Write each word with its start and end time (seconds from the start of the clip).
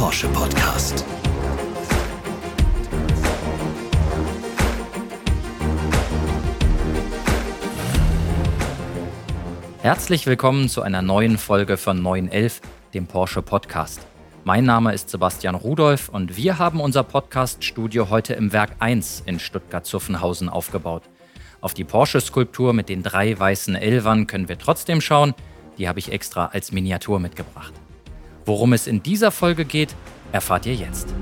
Porsche 0.00 0.28
Podcast. 0.28 1.04
Herzlich 9.82 10.24
willkommen 10.24 10.70
zu 10.70 10.80
einer 10.80 11.02
neuen 11.02 11.36
Folge 11.36 11.76
von 11.76 12.00
911, 12.00 12.62
dem 12.94 13.06
Porsche 13.06 13.42
Podcast. 13.42 14.00
Mein 14.44 14.64
Name 14.64 14.94
ist 14.94 15.10
Sebastian 15.10 15.54
Rudolph 15.54 16.08
und 16.08 16.34
wir 16.34 16.58
haben 16.58 16.80
unser 16.80 17.02
Podcast-Studio 17.02 18.08
heute 18.08 18.32
im 18.32 18.54
Werk 18.54 18.76
1 18.78 19.24
in 19.26 19.38
Stuttgart-Zuffenhausen 19.38 20.48
aufgebaut. 20.48 21.02
Auf 21.60 21.74
die 21.74 21.84
Porsche-Skulptur 21.84 22.72
mit 22.72 22.88
den 22.88 23.02
drei 23.02 23.38
weißen 23.38 23.74
Elvern 23.74 24.26
können 24.26 24.48
wir 24.48 24.56
trotzdem 24.56 25.02
schauen. 25.02 25.34
Die 25.76 25.88
habe 25.88 25.98
ich 25.98 26.10
extra 26.10 26.46
als 26.46 26.72
Miniatur 26.72 27.20
mitgebracht. 27.20 27.74
Worum 28.50 28.72
es 28.72 28.88
in 28.88 29.00
dieser 29.00 29.30
Folge 29.30 29.64
geht, 29.64 29.94
erfahrt 30.32 30.66
ihr 30.66 30.74
jetzt. 30.74 31.14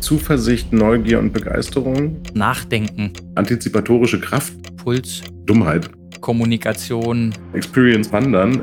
Zuversicht, 0.00 0.70
Neugier 0.70 1.18
und 1.18 1.32
Begeisterung. 1.32 2.22
Nachdenken. 2.34 3.14
Antizipatorische 3.36 4.20
Kraft. 4.20 4.52
Puls. 4.76 5.22
Dummheit. 5.46 5.88
Kommunikation. 6.20 7.32
Experience 7.54 8.12
Wandern. 8.12 8.62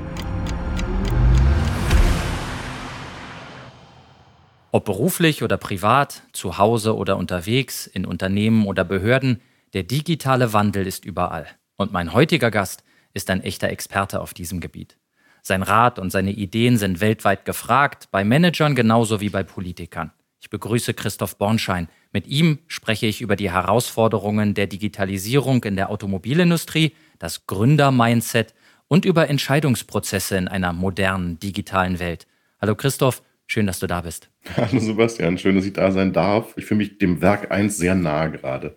Ob 4.69 4.85
beruflich 4.85 5.41
oder 5.41 5.57
privat, 5.57 6.21
zu 6.31 6.59
Hause 6.59 6.95
oder 6.95 7.17
unterwegs, 7.17 7.87
in 7.87 8.05
Unternehmen 8.05 8.67
oder 8.67 8.83
Behörden, 8.83 9.41
der 9.73 9.81
digitale 9.81 10.53
Wandel 10.53 10.85
ist 10.85 11.05
überall. 11.05 11.47
Und 11.75 11.91
mein 11.91 12.13
heutiger 12.13 12.51
Gast 12.51 12.83
ist 13.15 13.31
ein 13.31 13.41
echter 13.41 13.69
Experte 13.69 14.21
auf 14.21 14.35
diesem 14.35 14.59
Gebiet. 14.59 14.99
Sein 15.47 15.63
Rat 15.63 15.97
und 15.97 16.09
seine 16.09 16.33
Ideen 16.33 16.75
sind 16.75 16.99
weltweit 16.99 17.45
gefragt, 17.45 18.09
bei 18.11 18.25
Managern 18.25 18.75
genauso 18.75 19.21
wie 19.21 19.29
bei 19.29 19.43
Politikern. 19.43 20.11
Ich 20.41 20.49
begrüße 20.49 20.93
Christoph 20.93 21.37
Bornschein. 21.37 21.87
Mit 22.11 22.27
ihm 22.27 22.59
spreche 22.67 23.05
ich 23.05 23.21
über 23.21 23.37
die 23.37 23.49
Herausforderungen 23.49 24.55
der 24.55 24.67
Digitalisierung 24.67 25.63
in 25.63 25.77
der 25.77 25.89
Automobilindustrie, 25.89 26.91
das 27.17 27.47
Gründer-Mindset 27.47 28.55
und 28.89 29.05
über 29.05 29.29
Entscheidungsprozesse 29.29 30.35
in 30.35 30.49
einer 30.49 30.73
modernen 30.73 31.39
digitalen 31.39 31.99
Welt. 31.99 32.27
Hallo 32.59 32.75
Christoph, 32.75 33.23
schön, 33.45 33.67
dass 33.67 33.79
du 33.79 33.87
da 33.87 34.01
bist. 34.01 34.29
Hallo 34.57 34.79
Sebastian, 34.79 35.37
schön, 35.37 35.55
dass 35.55 35.63
ich 35.63 35.71
da 35.71 35.93
sein 35.93 36.11
darf. 36.11 36.57
Ich 36.57 36.65
fühle 36.65 36.79
mich 36.79 36.97
dem 36.97 37.21
Werk 37.21 37.51
1 37.51 37.77
sehr 37.77 37.95
nahe 37.95 38.31
gerade. 38.31 38.75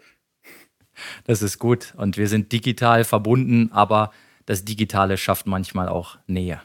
Das 1.25 1.43
ist 1.43 1.59
gut. 1.59 1.95
Und 1.97 2.17
wir 2.17 2.29
sind 2.29 2.53
digital 2.53 3.03
verbunden, 3.03 3.73
aber 3.73 4.13
das 4.47 4.65
Digitale 4.65 5.17
schafft 5.17 5.47
manchmal 5.47 5.89
auch 5.89 6.19
Nähe. 6.27 6.61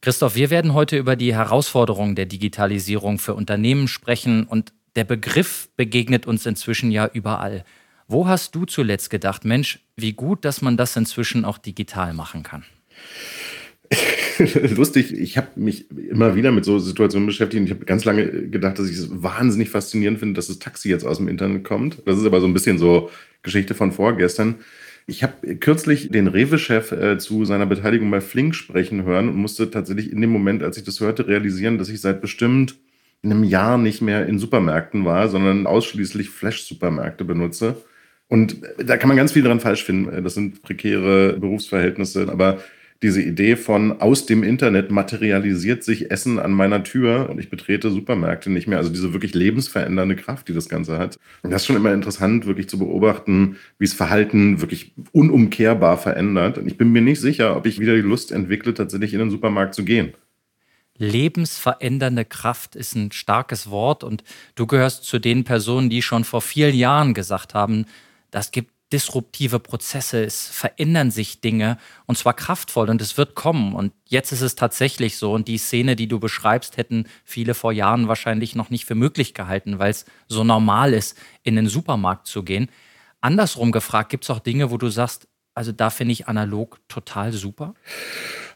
Christoph, 0.00 0.34
wir 0.34 0.50
werden 0.50 0.74
heute 0.74 0.98
über 0.98 1.14
die 1.14 1.34
Herausforderungen 1.34 2.16
der 2.16 2.26
Digitalisierung 2.26 3.18
für 3.18 3.34
Unternehmen 3.34 3.86
sprechen 3.86 4.44
und 4.44 4.72
der 4.96 5.04
Begriff 5.04 5.68
begegnet 5.76 6.26
uns 6.26 6.44
inzwischen 6.44 6.90
ja 6.90 7.08
überall. 7.12 7.64
Wo 8.08 8.26
hast 8.26 8.54
du 8.54 8.64
zuletzt 8.64 9.10
gedacht, 9.10 9.44
Mensch, 9.44 9.78
wie 9.96 10.12
gut, 10.12 10.44
dass 10.44 10.60
man 10.60 10.76
das 10.76 10.96
inzwischen 10.96 11.44
auch 11.44 11.56
digital 11.58 12.14
machen 12.14 12.42
kann? 12.42 12.64
Lustig, 14.76 15.12
ich 15.12 15.36
habe 15.36 15.48
mich 15.56 15.90
immer 15.90 16.34
wieder 16.34 16.50
mit 16.50 16.64
so 16.64 16.78
Situationen 16.78 17.26
beschäftigt 17.26 17.64
ich 17.64 17.70
habe 17.70 17.84
ganz 17.84 18.04
lange 18.04 18.48
gedacht, 18.48 18.78
dass 18.78 18.88
ich 18.88 18.96
es 18.96 19.22
wahnsinnig 19.22 19.70
faszinierend 19.70 20.18
finde, 20.18 20.34
dass 20.34 20.48
das 20.48 20.58
Taxi 20.58 20.88
jetzt 20.88 21.04
aus 21.04 21.18
dem 21.18 21.28
Internet 21.28 21.64
kommt. 21.64 22.02
Das 22.06 22.18
ist 22.18 22.26
aber 22.26 22.40
so 22.40 22.46
ein 22.46 22.54
bisschen 22.54 22.78
so 22.78 23.10
Geschichte 23.42 23.74
von 23.74 23.92
vorgestern. 23.92 24.56
Ich 25.06 25.22
habe 25.22 25.56
kürzlich 25.56 26.10
den 26.10 26.28
Rewe-Chef 26.28 26.92
äh, 26.92 27.18
zu 27.18 27.44
seiner 27.44 27.66
Beteiligung 27.66 28.10
bei 28.10 28.20
Flink 28.20 28.54
sprechen 28.54 29.04
hören 29.04 29.28
und 29.28 29.36
musste 29.36 29.70
tatsächlich 29.70 30.12
in 30.12 30.20
dem 30.20 30.30
Moment, 30.30 30.62
als 30.62 30.76
ich 30.76 30.84
das 30.84 31.00
hörte, 31.00 31.26
realisieren, 31.26 31.78
dass 31.78 31.88
ich 31.88 32.00
seit 32.00 32.20
bestimmt 32.20 32.76
einem 33.24 33.44
Jahr 33.44 33.78
nicht 33.78 34.02
mehr 34.02 34.26
in 34.26 34.38
Supermärkten 34.38 35.04
war, 35.04 35.28
sondern 35.28 35.66
ausschließlich 35.66 36.30
Flash-Supermärkte 36.30 37.24
benutze. 37.24 37.76
Und 38.28 38.56
da 38.78 38.96
kann 38.96 39.08
man 39.08 39.16
ganz 39.16 39.32
viel 39.32 39.42
dran 39.42 39.60
falsch 39.60 39.84
finden. 39.84 40.24
Das 40.24 40.34
sind 40.34 40.62
prekäre 40.62 41.34
Berufsverhältnisse, 41.38 42.28
aber 42.30 42.58
diese 43.02 43.20
Idee 43.20 43.56
von 43.56 44.00
aus 44.00 44.26
dem 44.26 44.44
Internet 44.44 44.90
materialisiert 44.90 45.82
sich 45.82 46.10
Essen 46.10 46.38
an 46.38 46.52
meiner 46.52 46.84
Tür 46.84 47.28
und 47.28 47.40
ich 47.40 47.50
betrete 47.50 47.90
Supermärkte 47.90 48.48
nicht 48.48 48.68
mehr. 48.68 48.78
Also 48.78 48.90
diese 48.90 49.12
wirklich 49.12 49.34
lebensverändernde 49.34 50.14
Kraft, 50.14 50.48
die 50.48 50.54
das 50.54 50.68
Ganze 50.68 50.98
hat. 50.98 51.18
Und 51.42 51.50
das 51.50 51.62
ist 51.62 51.66
schon 51.66 51.76
immer 51.76 51.92
interessant, 51.92 52.46
wirklich 52.46 52.68
zu 52.68 52.78
beobachten, 52.78 53.56
wie 53.78 53.84
es 53.84 53.92
Verhalten 53.92 54.60
wirklich 54.60 54.94
unumkehrbar 55.10 55.98
verändert. 55.98 56.58
Und 56.58 56.68
ich 56.68 56.78
bin 56.78 56.92
mir 56.92 57.02
nicht 57.02 57.20
sicher, 57.20 57.56
ob 57.56 57.66
ich 57.66 57.80
wieder 57.80 57.96
die 57.96 58.02
Lust 58.02 58.30
entwickle, 58.30 58.72
tatsächlich 58.72 59.12
in 59.12 59.18
den 59.18 59.30
Supermarkt 59.30 59.74
zu 59.74 59.84
gehen. 59.84 60.14
Lebensverändernde 60.96 62.24
Kraft 62.24 62.76
ist 62.76 62.94
ein 62.94 63.10
starkes 63.10 63.70
Wort 63.70 64.04
und 64.04 64.22
du 64.54 64.68
gehörst 64.68 65.04
zu 65.04 65.18
den 65.18 65.42
Personen, 65.42 65.90
die 65.90 66.02
schon 66.02 66.22
vor 66.22 66.42
vielen 66.42 66.76
Jahren 66.76 67.14
gesagt 67.14 67.54
haben, 67.54 67.86
das 68.30 68.52
gibt 68.52 68.70
disruptive 68.92 69.58
Prozesse, 69.58 70.22
es 70.22 70.46
verändern 70.48 71.10
sich 71.10 71.40
Dinge 71.40 71.78
und 72.06 72.18
zwar 72.18 72.34
kraftvoll 72.34 72.90
und 72.90 73.00
es 73.00 73.16
wird 73.16 73.34
kommen. 73.34 73.74
Und 73.74 73.92
jetzt 74.06 74.32
ist 74.32 74.42
es 74.42 74.54
tatsächlich 74.54 75.16
so. 75.16 75.32
Und 75.32 75.48
die 75.48 75.58
Szene, 75.58 75.96
die 75.96 76.06
du 76.06 76.20
beschreibst, 76.20 76.76
hätten 76.76 77.06
viele 77.24 77.54
vor 77.54 77.72
Jahren 77.72 78.08
wahrscheinlich 78.08 78.54
noch 78.54 78.70
nicht 78.70 78.84
für 78.84 78.94
möglich 78.94 79.34
gehalten, 79.34 79.78
weil 79.78 79.90
es 79.90 80.04
so 80.28 80.44
normal 80.44 80.92
ist, 80.92 81.18
in 81.42 81.56
den 81.56 81.66
Supermarkt 81.66 82.26
zu 82.26 82.42
gehen. 82.42 82.68
Andersrum 83.20 83.72
gefragt, 83.72 84.10
gibt 84.10 84.24
es 84.24 84.30
auch 84.30 84.40
Dinge, 84.40 84.70
wo 84.70 84.76
du 84.76 84.88
sagst, 84.88 85.28
also 85.54 85.72
da 85.72 85.90
finde 85.90 86.12
ich 86.12 86.28
analog 86.28 86.78
total 86.88 87.32
super? 87.32 87.74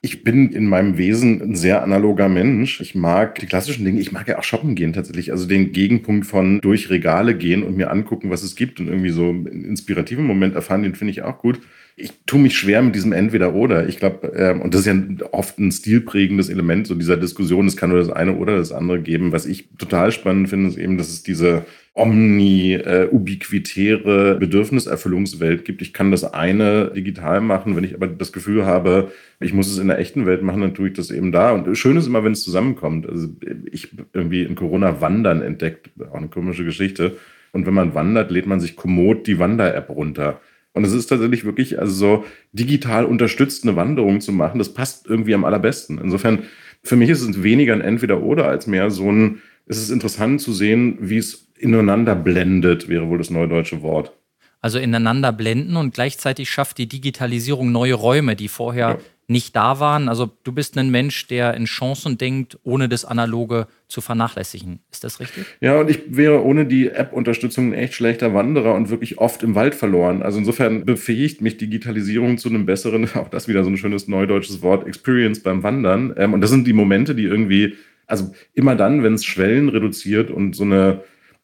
Ich 0.03 0.25
bin 0.25 0.51
in 0.53 0.67
meinem 0.67 0.99
Wesen 0.99 1.41
ein 1.43 1.57
sehr 1.57 1.83
analoger 1.83 2.29
Mensch. 2.29 2.81
Ich 2.81 2.95
mag 2.95 3.39
die 3.39 3.47
klassischen 3.47 3.85
Dinge. 3.85 4.01
Ich 4.01 4.13
mag 4.13 4.29
ja 4.29 4.39
auch 4.39 4.45
shoppen 4.45 4.75
gehen 4.75 4.93
tatsächlich. 4.93 5.33
Also 5.33 5.47
den 5.47 5.73
Gegenpunkt 5.73 6.27
von 6.27 6.61
durch 6.61 6.91
Regale 6.91 7.37
gehen 7.37 7.63
und 7.63 7.77
mir 7.77 7.91
angucken, 7.91 8.31
was 8.31 8.43
es 8.43 8.57
gibt 8.57 8.79
und 8.79 8.89
irgendwie 8.89 9.11
so 9.11 9.29
einen 9.29 9.65
inspirativen 9.65 10.25
Moment 10.25 10.55
erfahren, 10.55 10.83
den 10.83 10.95
finde 10.95 11.11
ich 11.13 11.23
auch 11.23 11.39
gut. 11.39 11.61
Ich 11.99 12.13
tue 12.27 12.39
mich 12.39 12.59
schwer 12.59 12.83
mit 12.83 12.95
diesem 12.95 13.13
Entweder-Oder. 13.13 13.89
Ich 13.89 13.97
glaube, 13.97 14.31
äh, 14.35 14.53
und 14.53 14.75
das 14.75 14.83
ist 14.83 14.87
ja 14.87 14.95
oft 15.33 15.59
ein 15.59 15.73
stilprägendes 15.73 16.51
Element 16.51 16.87
so 16.87 16.95
dieser 16.95 17.17
Diskussion. 17.17 17.67
Es 17.67 17.79
kann 17.79 17.89
nur 17.89 17.99
das 17.99 18.11
eine 18.11 18.37
oder 18.37 18.59
das 18.59 18.71
andere 18.71 19.01
geben. 19.01 19.33
Was 19.33 19.47
ich 19.47 19.71
total 19.79 20.13
spannend 20.13 20.51
finde, 20.51 20.69
ist 20.69 20.77
eben, 20.77 20.99
dass 20.99 21.09
es 21.09 21.23
diese 21.23 21.65
omni-ubiquitäre 21.95 24.35
äh, 24.35 24.39
Bedürfniserfüllungswelt 24.39 25.65
gibt. 25.65 25.81
Ich 25.81 25.95
kann 25.95 26.11
das 26.11 26.25
eine 26.25 26.93
digital 26.95 27.41
machen, 27.41 27.77
wenn 27.77 27.85
ich 27.85 27.95
aber 27.95 28.09
das 28.09 28.35
Gefühl 28.35 28.67
habe, 28.67 29.11
ich 29.41 29.55
muss 29.55 29.73
es 29.73 29.79
in 29.79 29.89
der 29.89 29.99
echten 29.99 30.27
Welt 30.27 30.43
machen, 30.43 30.61
dann 30.61 30.75
tue 30.75 30.89
ich 30.89 30.95
das 30.95 31.11
eben 31.11 31.33
da. 31.33 31.53
Und 31.53 31.75
schön 31.79 31.97
ist 31.97 32.07
immer, 32.07 32.23
wenn 32.23 32.33
es 32.33 32.45
zusammenkommt. 32.45 33.09
Also 33.09 33.29
ich 33.73 33.89
irgendwie 34.13 34.43
in 34.43 34.55
Corona 34.55 35.01
Wandern 35.01 35.41
entdeckt, 35.41 35.89
auch 36.11 36.17
eine 36.17 36.29
komische 36.29 36.67
Geschichte. 36.67 37.17
Und 37.53 37.65
wenn 37.65 37.73
man 37.73 37.95
wandert, 37.95 38.31
lädt 38.31 38.47
man 38.47 38.61
sich 38.61 38.77
kommod 38.77 39.27
die 39.27 39.39
Wander-App 39.39 39.89
runter. 39.89 40.43
Und 40.77 40.85
es 40.85 40.93
ist 40.93 41.07
tatsächlich 41.07 41.47
wirklich, 41.47 41.81
also 41.81 41.93
so 41.95 42.25
digital 42.53 43.07
unterstützt 43.07 43.65
eine 43.65 43.77
Wanderung 43.77 44.21
zu 44.21 44.31
machen, 44.31 44.59
das 44.59 44.75
passt 44.75 45.07
irgendwie 45.07 45.35
am 45.35 45.47
allerbesten. 45.47 45.97
Insofern, 45.97 46.43
für 46.83 46.97
mich 46.97 47.09
ist 47.09 47.23
es 47.23 47.43
weniger 47.43 47.73
ein 47.73 47.81
Entweder-Oder 47.81 48.47
als 48.47 48.67
mehr 48.67 48.91
so 48.91 49.11
ein, 49.11 49.41
es 49.65 49.79
ist 49.79 49.89
interessant 49.89 50.43
zu 50.43 50.53
sehen, 50.53 50.99
wie 51.01 51.17
es 51.17 51.49
ineinander 51.59 52.15
blendet, 52.15 52.91
wäre 52.91 53.09
wohl 53.09 53.17
das 53.17 53.31
neudeutsche 53.31 53.81
Wort. 53.81 54.13
Also 54.61 54.79
ineinander 54.79 55.33
blenden 55.33 55.77
und 55.77 55.95
gleichzeitig 55.95 56.51
schafft 56.51 56.77
die 56.77 56.89
Digitalisierung 56.89 57.73
neue 57.73 57.95
Räume, 57.95 58.37
die 58.37 58.49
vorher 58.49 58.89
ja. 58.89 58.99
Nicht 59.29 59.57
da 59.57 59.81
waren. 59.81 60.09
Also 60.09 60.31
du 60.45 60.53
bist 60.53 60.79
ein 60.79 60.91
Mensch, 60.91 61.27
der 61.27 61.55
in 61.55 61.65
Chancen 61.65 62.17
denkt, 62.17 62.59
ohne 62.63 62.89
das 62.89 63.05
Analoge 63.05 63.67
zu 63.89 64.01
vernachlässigen. 64.01 64.81
Ist 64.91 65.05
das 65.05 65.21
richtig? 65.21 65.45
Ja, 65.61 65.81
und 65.81 65.91
ich 65.91 66.17
wäre 66.17 66.45
ohne 66.45 66.65
die 66.65 66.89
App-Unterstützung 66.89 67.69
ein 67.69 67.75
echt 67.75 67.95
schlechter 67.95 68.35
Wanderer 68.35 68.75
und 68.75 68.91
wirklich 68.91 69.19
oft 69.19 69.43
im 69.43 69.55
Wald 69.55 69.75
verloren. 69.75 70.23
Also 70.23 70.39
insofern 70.39 70.85
befähigt 70.85 71.41
mich 71.41 71.57
Digitalisierung 71.57 72.39
zu 72.39 72.49
einem 72.49 72.67
besseren, 72.67 73.09
auch 73.15 73.29
das 73.29 73.49
wieder 73.49 73.65
so 73.65 73.71
ein 73.71 73.77
schönes 73.77 74.07
neudeutsches 74.07 74.63
Wort, 74.63 74.87
Experience 74.87 75.43
beim 75.43 75.63
Wandern. 75.63 76.15
Ähm, 76.17 76.33
und 76.33 76.41
das 76.41 76.51
sind 76.51 76.67
die 76.67 76.73
Momente, 76.73 77.15
die 77.15 77.25
irgendwie, 77.25 77.75
also 78.07 78.33
immer 78.55 78.77
dann, 78.77 79.03
wenn 79.03 79.15
es 79.15 79.25
Schwellen 79.25 79.69
reduziert 79.69 80.31
und 80.31 80.55
so 80.55 80.65
eine 80.65 81.01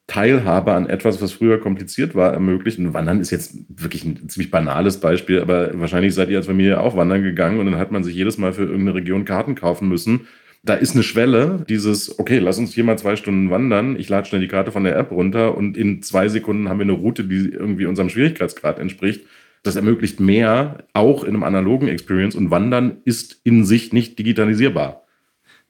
Teilhabe 0.06 0.72
an 0.72 0.88
etwas, 0.88 1.22
was 1.22 1.32
früher 1.32 1.58
kompliziert 1.58 2.14
war, 2.14 2.32
ermöglichen. 2.32 2.92
Wandern 2.92 3.20
ist 3.20 3.30
jetzt 3.30 3.54
wirklich 3.68 4.04
ein 4.04 4.28
ziemlich 4.28 4.50
banales 4.50 4.98
Beispiel, 5.00 5.40
aber 5.40 5.78
wahrscheinlich 5.78 6.14
seid 6.14 6.28
ihr 6.28 6.38
als 6.38 6.46
Familie 6.46 6.80
auch 6.80 6.96
wandern 6.96 7.22
gegangen 7.22 7.60
und 7.60 7.66
dann 7.66 7.78
hat 7.78 7.92
man 7.92 8.04
sich 8.04 8.14
jedes 8.14 8.36
Mal 8.36 8.52
für 8.52 8.62
irgendeine 8.62 8.94
Region 8.94 9.24
Karten 9.24 9.54
kaufen 9.54 9.88
müssen. 9.88 10.26
Da 10.64 10.74
ist 10.74 10.94
eine 10.94 11.02
Schwelle, 11.02 11.64
dieses, 11.68 12.18
okay, 12.18 12.38
lass 12.38 12.58
uns 12.58 12.72
hier 12.72 12.84
mal 12.84 12.98
zwei 12.98 13.16
Stunden 13.16 13.50
wandern, 13.50 13.96
ich 13.98 14.08
lade 14.08 14.28
schnell 14.28 14.40
die 14.40 14.48
Karte 14.48 14.70
von 14.70 14.84
der 14.84 14.96
App 14.96 15.10
runter 15.10 15.56
und 15.56 15.76
in 15.76 16.02
zwei 16.02 16.28
Sekunden 16.28 16.68
haben 16.68 16.78
wir 16.78 16.84
eine 16.84 16.92
Route, 16.92 17.24
die 17.24 17.48
irgendwie 17.48 17.86
unserem 17.86 18.08
Schwierigkeitsgrad 18.08 18.78
entspricht. 18.78 19.26
Das 19.62 19.76
ermöglicht 19.76 20.20
mehr, 20.20 20.84
auch 20.92 21.24
in 21.24 21.30
einem 21.30 21.42
analogen 21.44 21.88
Experience 21.88 22.34
und 22.34 22.50
Wandern 22.50 22.98
ist 23.04 23.40
in 23.44 23.64
sich 23.64 23.92
nicht 23.92 24.18
digitalisierbar. 24.18 25.04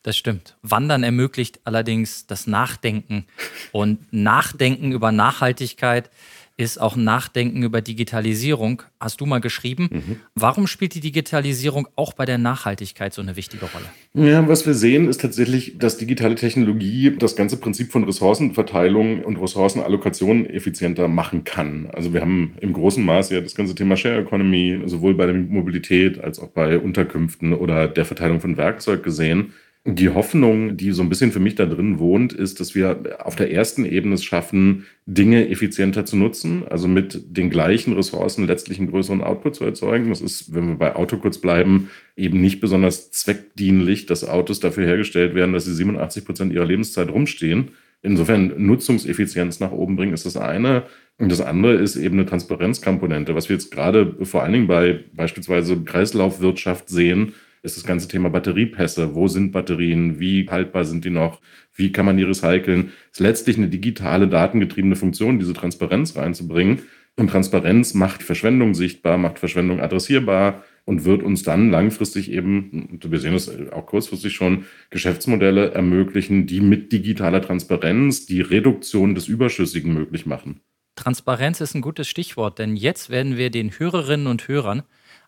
Das 0.03 0.17
stimmt. 0.17 0.57
Wandern 0.63 1.05
ermöglicht 1.05 1.61
allerdings 1.65 2.27
das 2.27 2.47
Nachdenken 2.47 3.27
und 3.71 4.13
Nachdenken 4.13 4.93
über 4.93 5.13
Nachhaltigkeit 5.13 6.11
ist 6.57 6.81
auch 6.81 6.97
Nachdenken 6.97 7.63
über 7.63 7.81
Digitalisierung. 7.81 8.83
Hast 9.01 9.21
du 9.21 9.27
mal 9.27 9.41
geschrieben. 9.41 9.89
Mhm. 9.91 10.17
Warum 10.35 10.67
spielt 10.67 10.95
die 10.95 11.01
Digitalisierung 11.01 11.89
auch 11.97 12.13
bei 12.13 12.25
der 12.25 12.39
Nachhaltigkeit 12.39 13.15
so 13.15 13.23
eine 13.23 13.37
wichtige 13.37 13.67
Rolle? 13.67 14.29
Ja, 14.29 14.47
was 14.47 14.67
wir 14.67 14.75
sehen, 14.75 15.09
ist 15.09 15.21
tatsächlich, 15.21 15.79
dass 15.79 15.97
digitale 15.97 16.35
Technologie 16.35 17.17
das 17.19 17.37
ganze 17.37 17.57
Prinzip 17.57 17.91
von 17.91 18.05
Ressourcenverteilung 18.05 19.25
und 19.25 19.37
Ressourcenallokation 19.37 20.47
effizienter 20.47 21.09
machen 21.09 21.45
kann. 21.45 21.89
Also 21.93 22.13
wir 22.13 22.21
haben 22.21 22.55
im 22.61 22.73
großen 22.73 23.05
Maße 23.05 23.35
ja 23.35 23.41
das 23.41 23.55
ganze 23.55 23.75
Thema 23.75 23.97
Share 23.97 24.21
Economy 24.21 24.83
sowohl 24.87 25.15
bei 25.15 25.27
der 25.27 25.35
Mobilität 25.35 26.21
als 26.23 26.39
auch 26.39 26.49
bei 26.49 26.79
Unterkünften 26.79 27.55
oder 27.55 27.89
der 27.89 28.05
Verteilung 28.05 28.41
von 28.41 28.57
Werkzeug 28.57 29.03
gesehen. 29.03 29.55
Die 29.84 30.11
Hoffnung, 30.11 30.76
die 30.76 30.93
so 30.93 31.02
ein 31.02 31.08
bisschen 31.08 31.32
für 31.32 31.40
mich 31.40 31.56
da 31.56 31.67
drin 31.67 31.99
wohnt, 31.99 32.32
ist, 32.32 32.61
dass 32.61 32.76
wir 32.76 33.19
auf 33.26 33.34
der 33.34 33.50
ersten 33.50 33.84
Ebene 33.84 34.14
es 34.14 34.23
schaffen, 34.23 34.87
Dinge 35.06 35.49
effizienter 35.49 36.05
zu 36.05 36.17
nutzen, 36.17 36.62
also 36.70 36.87
mit 36.87 37.37
den 37.37 37.50
gleichen 37.50 37.93
Ressourcen 37.93 38.46
letztlich 38.46 38.79
einen 38.79 38.93
größeren 38.93 39.25
Output 39.25 39.56
zu 39.56 39.64
erzeugen. 39.64 40.11
Das 40.11 40.20
ist, 40.20 40.55
wenn 40.55 40.69
wir 40.69 40.75
bei 40.76 40.94
Auto 40.94 41.17
kurz 41.17 41.38
bleiben, 41.38 41.90
eben 42.17 42.40
nicht 42.40 42.61
besonders 42.61 43.11
zweckdienlich, 43.11 44.06
dass 44.06 44.29
Autos 44.29 44.61
dafür 44.61 44.87
hergestellt 44.87 45.34
werden, 45.34 45.52
dass 45.52 45.64
sie 45.64 45.75
87 45.75 46.25
Prozent 46.25 46.52
ihrer 46.52 46.67
Lebenszeit 46.67 47.11
rumstehen. 47.11 47.73
Insofern 48.02 48.52
Nutzungseffizienz 48.56 49.58
nach 49.58 49.73
oben 49.73 49.96
bringen 49.96 50.14
ist 50.14 50.26
das 50.26 50.37
eine. 50.37 50.84
Und 51.19 51.31
das 51.31 51.40
andere 51.40 51.75
ist 51.75 51.96
eben 51.96 52.20
eine 52.20 52.26
Transparenzkomponente. 52.26 53.34
Was 53.34 53.49
wir 53.49 53.56
jetzt 53.56 53.73
gerade 53.73 54.14
vor 54.23 54.44
allen 54.44 54.52
Dingen 54.52 54.67
bei 54.69 55.00
beispielsweise 55.12 55.82
Kreislaufwirtschaft 55.82 56.88
sehen, 56.88 57.34
ist 57.62 57.76
das 57.76 57.85
ganze 57.85 58.09
Thema 58.09 58.29
Batteriepässe. 58.29 59.14
Wo 59.14 59.29
sind 59.29 59.53
Batterien? 59.53 60.19
Wie 60.19 60.49
haltbar 60.49 60.85
sind 60.85 61.05
die 61.05 61.11
noch? 61.11 61.41
Wie 61.75 61.93
kann 61.93 62.06
man 62.06 62.17
die 62.17 62.25
recyceln? 62.25 62.93
Es 63.11 63.19
ist 63.19 63.20
letztlich 63.20 63.56
eine 63.56 63.69
digitale, 63.69 64.29
datengetriebene 64.29 64.97
Funktion, 64.97 65.38
diese 65.38 65.55
Transparenz 65.55 66.17
reinzubringen. 66.17 66.81
Und 67.17 67.29
Transparenz 67.29 67.94
macht 67.94 68.23
Verschwendung 68.23 68.75
sichtbar, 68.75 69.19
macht 69.19 69.38
Verschwendung 69.38 69.81
adressierbar 69.81 70.64
und 70.85 71.05
wird 71.05 71.23
uns 71.23 71.43
dann 71.43 71.70
langfristig 71.70 72.32
eben, 72.32 72.99
wir 73.05 73.19
sehen 73.20 73.35
es 73.35 73.50
auch 73.70 73.87
kurzfristig 73.87 74.35
schon, 74.35 74.65
Geschäftsmodelle 74.91 75.73
ermöglichen, 75.73 76.47
die 76.47 76.61
mit 76.61 76.91
digitaler 76.91 77.43
Transparenz 77.43 78.26
die 78.26 78.41
Reduktion 78.41 79.15
des 79.15 79.29
Überschüssigen 79.29 79.93
möglich 79.93 80.26
machen. 80.26 80.61
Transparenz 80.97 81.61
ist 81.61 81.75
ein 81.75 81.82
gutes 81.82 82.08
Stichwort, 82.08 82.58
denn 82.58 82.76
jetzt 82.76 83.11
werden 83.11 83.37
wir 83.37 83.50
den 83.50 83.70
Hörerinnen 83.79 84.26
und 84.26 84.49
Hörern 84.49 84.82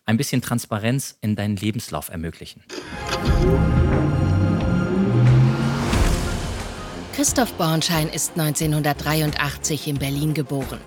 ein 0.05 0.17
bisschen 0.17 0.41
Transparenz 0.41 1.17
in 1.21 1.35
deinen 1.35 1.55
Lebenslauf 1.55 2.09
ermöglichen. 2.09 2.63
Christoph 7.15 7.53
Bornschein 7.53 8.09
ist 8.09 8.37
1983 8.37 9.87
in 9.87 9.97
Berlin 9.97 10.33
geboren. 10.33 10.79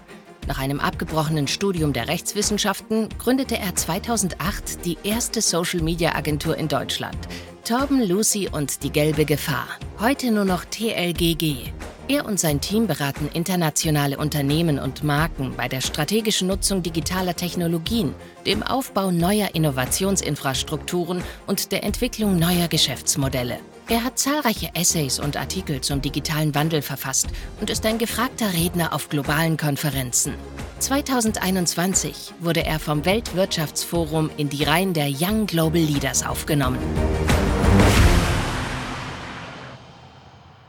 Nach 0.46 0.58
einem 0.58 0.80
abgebrochenen 0.80 1.46
Studium 1.46 1.92
der 1.92 2.08
Rechtswissenschaften 2.08 3.08
gründete 3.18 3.58
er 3.58 3.74
2008 3.74 4.84
die 4.84 4.96
erste 5.04 5.42
Social-Media-Agentur 5.42 6.56
in 6.56 6.68
Deutschland. 6.68 7.18
Torben, 7.64 8.06
Lucy 8.06 8.48
und 8.50 8.82
die 8.82 8.90
gelbe 8.90 9.26
Gefahr. 9.26 9.68
Heute 10.00 10.30
nur 10.30 10.46
noch 10.46 10.64
TLGG. 10.64 11.72
Er 12.10 12.25
und 12.25 12.40
sein 12.40 12.62
Team 12.62 12.87
beraten 12.87 13.28
internationale 13.34 14.16
Unternehmen 14.16 14.78
und 14.78 15.05
Marken 15.05 15.52
bei 15.55 15.69
der 15.69 15.82
strategischen 15.82 16.49
Nutzung 16.49 16.82
digitaler 16.82 17.37
Technologien, 17.37 18.14
dem 18.46 18.62
Aufbau 18.62 19.10
neuer 19.10 19.50
Innovationsinfrastrukturen 19.55 21.22
und 21.46 21.70
der 21.70 21.84
Entwicklung 21.84 22.38
neuer 22.38 22.66
Geschäftsmodelle. 22.69 23.58
Er 23.90 24.05
hat 24.05 24.19
zahlreiche 24.19 24.70
Essays 24.75 25.20
und 25.20 25.37
Artikel 25.37 25.82
zum 25.82 26.00
digitalen 26.00 26.55
Wandel 26.55 26.81
verfasst 26.81 27.26
und 27.60 27.69
ist 27.69 27.84
ein 27.84 27.99
gefragter 27.99 28.54
Redner 28.54 28.94
auf 28.94 29.11
globalen 29.11 29.58
Konferenzen. 29.58 30.32
2021 30.78 32.32
wurde 32.40 32.64
er 32.64 32.78
vom 32.78 33.04
Weltwirtschaftsforum 33.04 34.31
in 34.38 34.49
die 34.49 34.64
Reihen 34.64 34.94
der 34.94 35.11
Young 35.11 35.46
Global 35.46 35.82
Leaders 35.82 36.25
aufgenommen. 36.25 36.78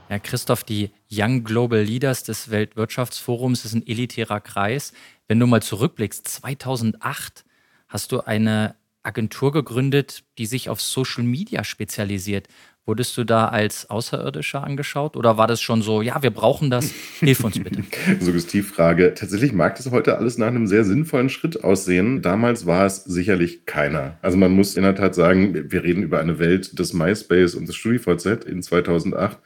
Ja, 0.10 0.18
Christoph, 0.18 0.64
die 0.64 0.90
Young 1.12 1.44
Global 1.44 1.82
Leaders 1.82 2.24
des 2.24 2.50
Weltwirtschaftsforums 2.50 3.64
ist 3.64 3.76
ein 3.76 3.86
elitärer 3.86 4.40
Kreis. 4.40 4.92
Wenn 5.28 5.40
du 5.40 5.46
mal 5.46 5.62
zurückblickst, 5.62 6.28
2008 6.28 7.46
hast 7.88 8.12
du 8.12 8.22
eine 8.22 8.74
Agentur 9.04 9.52
gegründet, 9.52 10.24
die 10.40 10.48
sich 10.48 10.68
auf 10.68 10.82
Social 10.82 11.24
Media 11.24 11.64
spezialisiert. 11.64 12.48
Wurdest 12.88 13.16
du 13.18 13.24
da 13.24 13.50
als 13.50 13.92
Außerirdischer 13.92 14.64
angeschaut 14.64 15.16
oder 15.16 15.38
war 15.38 15.46
das 15.46 15.62
schon 15.62 15.84
so, 15.84 16.02
ja, 16.02 16.24
wir 16.24 16.32
brauchen 16.32 16.72
das, 16.72 16.92
hilf 17.20 17.44
uns 17.44 17.60
bitte? 17.60 17.84
Suggestivfrage. 18.20 19.14
Tatsächlich 19.14 19.54
mag 19.54 19.76
das 19.76 19.92
heute 19.92 20.18
alles 20.18 20.40
nach 20.40 20.48
einem 20.48 20.66
sehr 20.66 20.86
sinnvollen 20.86 21.30
Schritt 21.30 21.64
aussehen. 21.64 22.24
Damals 22.24 22.66
war 22.66 22.88
es 22.88 23.04
sicherlich 23.04 23.68
keiner. 23.68 24.18
Also 24.24 24.38
man 24.38 24.54
muss 24.54 24.76
in 24.76 24.82
der 24.82 24.96
Tat 24.96 25.14
sagen, 25.14 25.72
wir 25.72 25.84
reden 25.84 26.02
über 26.02 26.20
eine 26.20 26.40
Welt 26.40 26.80
des 26.80 26.94
MySpace 26.94 27.54
und 27.54 27.68
des 27.68 27.76
StudiVZ 27.76 28.44
in 28.46 28.64
2008 28.64 29.38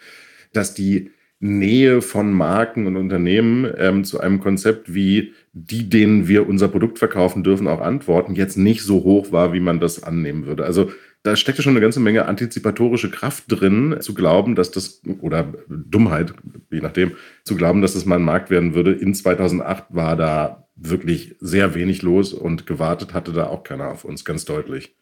dass 0.53 0.73
die 0.73 1.11
Nähe 1.39 2.01
von 2.01 2.31
Marken 2.31 2.87
und 2.87 2.95
Unternehmen 2.95 3.69
ähm, 3.77 4.05
zu 4.05 4.21
einem 4.21 4.39
Konzept 4.39 4.93
wie 4.93 5.33
die, 5.51 5.89
denen 5.89 6.27
wir 6.29 6.47
unser 6.47 6.69
Produkt 6.69 6.99
verkaufen 6.99 7.43
dürfen, 7.43 7.67
auch 7.67 7.81
antworten, 7.81 8.33
jetzt 8.33 8.55
nicht 8.55 8.81
so 8.81 9.03
hoch 9.03 9.33
war, 9.33 9.51
wie 9.51 9.59
man 9.59 9.81
das 9.81 10.01
annehmen 10.03 10.45
würde. 10.45 10.63
Also 10.63 10.91
da 11.21 11.35
steckte 11.35 11.61
schon 11.61 11.73
eine 11.73 11.81
ganze 11.81 11.99
Menge 11.99 12.25
antizipatorische 12.25 13.09
Kraft 13.09 13.45
drin, 13.47 13.97
zu 13.99 14.13
glauben, 14.13 14.55
dass 14.55 14.71
das, 14.71 15.01
oder 15.21 15.53
Dummheit, 15.67 16.33
je 16.71 16.81
nachdem, 16.81 17.11
zu 17.43 17.55
glauben, 17.55 17.81
dass 17.81 17.93
das 17.93 18.05
mal 18.05 18.15
ein 18.15 18.23
Markt 18.23 18.49
werden 18.49 18.73
würde. 18.73 18.93
In 18.93 19.13
2008 19.13 19.85
war 19.89 20.15
da 20.15 20.67
wirklich 20.75 21.35
sehr 21.39 21.75
wenig 21.75 22.01
los 22.01 22.33
und 22.33 22.65
gewartet 22.65 23.13
hatte 23.13 23.31
da 23.31 23.47
auch 23.47 23.63
keiner 23.63 23.89
auf 23.89 24.05
uns, 24.05 24.25
ganz 24.25 24.45
deutlich. 24.45 24.95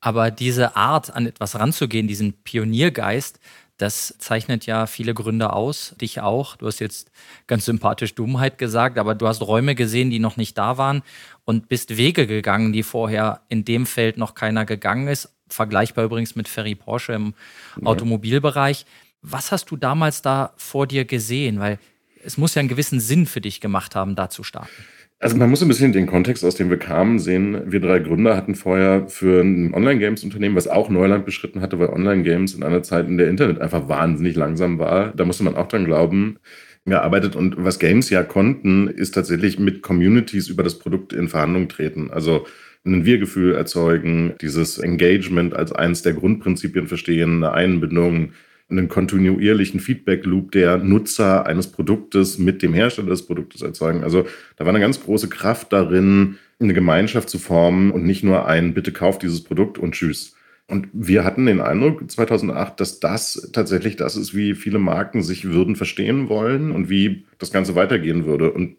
Aber 0.00 0.30
diese 0.30 0.76
Art, 0.76 1.14
an 1.14 1.26
etwas 1.26 1.58
ranzugehen, 1.58 2.06
diesen 2.06 2.34
Pioniergeist, 2.44 3.40
das 3.78 4.16
zeichnet 4.18 4.66
ja 4.66 4.86
viele 4.86 5.14
Gründe 5.14 5.52
aus, 5.52 5.94
dich 6.00 6.20
auch. 6.20 6.56
Du 6.56 6.66
hast 6.66 6.80
jetzt 6.80 7.10
ganz 7.46 7.64
sympathisch 7.64 8.14
Dummheit 8.14 8.58
gesagt, 8.58 8.98
aber 8.98 9.14
du 9.14 9.28
hast 9.28 9.40
Räume 9.40 9.76
gesehen, 9.76 10.10
die 10.10 10.18
noch 10.18 10.36
nicht 10.36 10.58
da 10.58 10.78
waren 10.78 11.02
und 11.44 11.68
bist 11.68 11.96
Wege 11.96 12.26
gegangen, 12.26 12.72
die 12.72 12.82
vorher 12.82 13.40
in 13.48 13.64
dem 13.64 13.86
Feld 13.86 14.18
noch 14.18 14.34
keiner 14.34 14.66
gegangen 14.66 15.06
ist. 15.06 15.32
Vergleichbar 15.48 16.04
übrigens 16.04 16.34
mit 16.34 16.48
Ferry 16.48 16.74
Porsche 16.74 17.12
im 17.12 17.34
ja. 17.80 17.86
Automobilbereich. 17.86 18.84
Was 19.22 19.52
hast 19.52 19.70
du 19.70 19.76
damals 19.76 20.22
da 20.22 20.52
vor 20.56 20.88
dir 20.88 21.04
gesehen? 21.04 21.60
Weil 21.60 21.78
es 22.24 22.36
muss 22.36 22.56
ja 22.56 22.60
einen 22.60 22.68
gewissen 22.68 22.98
Sinn 22.98 23.26
für 23.26 23.40
dich 23.40 23.60
gemacht 23.60 23.94
haben, 23.94 24.16
da 24.16 24.28
zu 24.28 24.42
starten. 24.42 24.74
Also 25.20 25.36
man 25.36 25.50
muss 25.50 25.62
ein 25.62 25.68
bisschen 25.68 25.92
den 25.92 26.06
Kontext, 26.06 26.44
aus 26.44 26.54
dem 26.54 26.70
wir 26.70 26.76
kamen, 26.78 27.18
sehen. 27.18 27.60
Wir 27.66 27.80
drei 27.80 27.98
Gründer 27.98 28.36
hatten 28.36 28.54
vorher 28.54 29.08
für 29.08 29.40
ein 29.40 29.74
Online-Games-Unternehmen, 29.74 30.54
was 30.54 30.68
auch 30.68 30.90
Neuland 30.90 31.24
beschritten 31.24 31.60
hatte, 31.60 31.80
weil 31.80 31.88
Online-Games 31.88 32.54
in 32.54 32.62
einer 32.62 32.84
Zeit, 32.84 33.08
in 33.08 33.18
der 33.18 33.28
Internet 33.28 33.60
einfach 33.60 33.88
wahnsinnig 33.88 34.36
langsam 34.36 34.78
war, 34.78 35.12
da 35.16 35.24
musste 35.24 35.42
man 35.42 35.56
auch 35.56 35.66
dran 35.66 35.84
glauben, 35.84 36.38
gearbeitet. 36.84 37.34
Und 37.34 37.56
was 37.58 37.80
Games 37.80 38.10
ja 38.10 38.22
konnten, 38.22 38.86
ist 38.86 39.12
tatsächlich 39.12 39.58
mit 39.58 39.82
Communities 39.82 40.48
über 40.48 40.62
das 40.62 40.78
Produkt 40.78 41.12
in 41.12 41.26
Verhandlung 41.26 41.68
treten. 41.68 42.12
Also 42.12 42.46
ein 42.86 43.04
Wir-Gefühl 43.04 43.54
erzeugen, 43.54 44.34
dieses 44.40 44.78
Engagement 44.78 45.52
als 45.52 45.72
eines 45.72 46.02
der 46.02 46.12
Grundprinzipien 46.12 46.86
verstehen, 46.86 47.42
eine 47.42 47.52
Einbindung, 47.52 48.34
einen 48.70 48.88
kontinuierlichen 48.88 49.80
Feedback-Loop 49.80 50.52
der 50.52 50.78
Nutzer 50.78 51.46
eines 51.46 51.68
Produktes 51.68 52.38
mit 52.38 52.62
dem 52.62 52.74
Hersteller 52.74 53.10
des 53.10 53.26
Produktes 53.26 53.62
erzeugen. 53.62 54.02
Also 54.02 54.26
da 54.56 54.64
war 54.64 54.70
eine 54.70 54.80
ganz 54.80 55.02
große 55.02 55.28
Kraft 55.28 55.72
darin, 55.72 56.36
eine 56.60 56.74
Gemeinschaft 56.74 57.30
zu 57.30 57.38
formen 57.38 57.90
und 57.90 58.04
nicht 58.04 58.24
nur 58.24 58.46
ein 58.46 58.74
Bitte 58.74 58.92
kauft 58.92 59.22
dieses 59.22 59.42
Produkt 59.42 59.78
und 59.78 59.92
tschüss. 59.92 60.34
Und 60.66 60.88
wir 60.92 61.24
hatten 61.24 61.46
den 61.46 61.62
Eindruck 61.62 62.10
2008, 62.10 62.78
dass 62.78 63.00
das 63.00 63.50
tatsächlich 63.54 63.96
das 63.96 64.16
ist, 64.16 64.34
wie 64.34 64.54
viele 64.54 64.78
Marken 64.78 65.22
sich 65.22 65.46
würden 65.46 65.76
verstehen 65.76 66.28
wollen 66.28 66.72
und 66.72 66.90
wie 66.90 67.24
das 67.38 67.52
Ganze 67.52 67.74
weitergehen 67.74 68.26
würde. 68.26 68.50
Und 68.50 68.76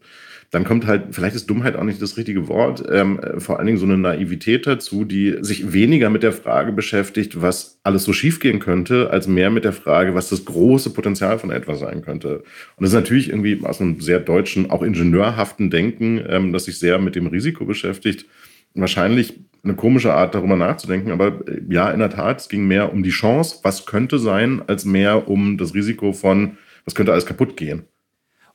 dann 0.51 0.63
kommt 0.63 0.87
halt, 0.87 1.03
vielleicht 1.11 1.35
ist 1.35 1.47
Dummheit 1.47 1.75
auch 1.75 1.83
nicht 1.83 2.01
das 2.01 2.17
richtige 2.17 2.47
Wort, 2.47 2.83
ähm, 2.91 3.19
vor 3.37 3.57
allen 3.57 3.67
Dingen 3.67 3.77
so 3.77 3.85
eine 3.85 3.97
Naivität 3.97 4.65
dazu, 4.65 5.05
die 5.05 5.37
sich 5.41 5.73
weniger 5.73 6.09
mit 6.09 6.23
der 6.23 6.31
Frage 6.33 6.71
beschäftigt, 6.71 7.41
was 7.41 7.79
alles 7.83 8.03
so 8.03 8.13
schiefgehen 8.13 8.59
könnte, 8.59 9.11
als 9.11 9.27
mehr 9.27 9.51
mit 9.51 9.63
der 9.63 9.73
Frage, 9.73 10.15
was 10.15 10.29
das 10.29 10.45
große 10.45 10.89
Potenzial 10.91 11.37
von 11.37 11.51
etwas 11.51 11.79
sein 11.79 12.01
könnte. 12.01 12.39
Und 12.39 12.83
das 12.83 12.89
ist 12.89 12.95
natürlich 12.95 13.29
irgendwie 13.29 13.59
aus 13.63 13.79
einem 13.79 14.01
sehr 14.01 14.19
deutschen, 14.19 14.71
auch 14.71 14.81
ingenieurhaften 14.81 15.69
Denken, 15.69 16.19
ähm, 16.27 16.51
das 16.51 16.65
sich 16.65 16.79
sehr 16.79 16.97
mit 16.97 17.15
dem 17.15 17.27
Risiko 17.27 17.65
beschäftigt. 17.65 18.25
Wahrscheinlich 18.73 19.39
eine 19.63 19.75
komische 19.75 20.13
Art, 20.13 20.33
darüber 20.33 20.55
nachzudenken. 20.55 21.11
Aber 21.11 21.27
äh, 21.47 21.61
ja, 21.69 21.91
in 21.91 21.99
der 21.99 22.09
Tat, 22.09 22.39
es 22.39 22.49
ging 22.49 22.67
mehr 22.67 22.91
um 22.91 23.03
die 23.03 23.09
Chance, 23.11 23.59
was 23.61 23.85
könnte 23.85 24.17
sein, 24.17 24.63
als 24.65 24.83
mehr 24.83 25.27
um 25.27 25.59
das 25.59 25.75
Risiko 25.75 26.11
von, 26.11 26.57
was 26.85 26.95
könnte 26.95 27.11
alles 27.11 27.27
kaputt 27.27 27.55
gehen 27.55 27.83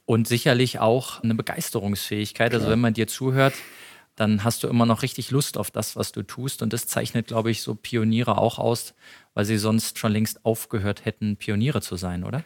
und 0.06 0.28
sicherlich 0.28 0.80
auch 0.80 1.22
eine 1.22 1.34
Begeisterungsfähigkeit. 1.34 2.54
Also 2.54 2.68
wenn 2.68 2.80
man 2.80 2.94
dir 2.94 3.06
zuhört, 3.06 3.54
dann 4.16 4.44
hast 4.44 4.62
du 4.62 4.68
immer 4.68 4.86
noch 4.86 5.02
richtig 5.02 5.30
Lust 5.30 5.58
auf 5.58 5.70
das, 5.70 5.96
was 5.96 6.12
du 6.12 6.22
tust. 6.22 6.62
Und 6.62 6.72
das 6.72 6.86
zeichnet, 6.86 7.26
glaube 7.26 7.50
ich, 7.50 7.62
so 7.62 7.74
Pioniere 7.74 8.38
auch 8.38 8.58
aus, 8.58 8.94
weil 9.34 9.44
sie 9.44 9.56
sonst 9.56 9.98
schon 9.98 10.12
längst 10.12 10.44
aufgehört 10.44 11.04
hätten, 11.04 11.36
Pioniere 11.36 11.80
zu 11.80 11.96
sein, 11.96 12.24
oder? 12.24 12.44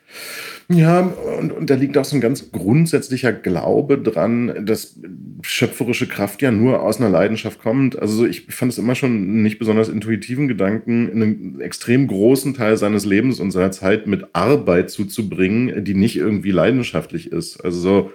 Ja, 0.69 1.01
und, 1.39 1.53
und 1.53 1.71
da 1.71 1.75
liegt 1.75 1.99
auch 1.99 2.05
so 2.05 2.17
ein 2.17 2.21
ganz 2.21 2.51
grundsätzlicher 2.51 3.33
Glaube 3.33 3.99
dran, 3.99 4.67
dass 4.67 4.99
schöpferische 5.43 6.07
Kraft 6.07 6.41
ja 6.43 6.51
nur 6.51 6.83
aus 6.83 6.99
einer 6.99 7.11
Leidenschaft 7.11 7.61
kommt. 7.61 7.99
Also 7.99 8.27
ich 8.27 8.47
fand 8.47 8.73
es 8.73 8.79
immer 8.79 8.95
schon 8.95 9.43
nicht 9.43 9.59
besonders 9.59 9.89
intuitiven 9.89 10.49
Gedanken, 10.49 11.11
einen 11.11 11.61
extrem 11.61 12.09
großen 12.09 12.55
Teil 12.55 12.77
seines 12.77 13.05
Lebens 13.05 13.39
und 13.39 13.51
seiner 13.51 13.71
Zeit 13.71 14.07
mit 14.07 14.35
Arbeit 14.35 14.91
zuzubringen, 14.91 15.85
die 15.85 15.95
nicht 15.95 16.17
irgendwie 16.17 16.51
leidenschaftlich 16.51 17.31
ist. 17.31 17.63
Also 17.65 17.81
so 17.81 18.13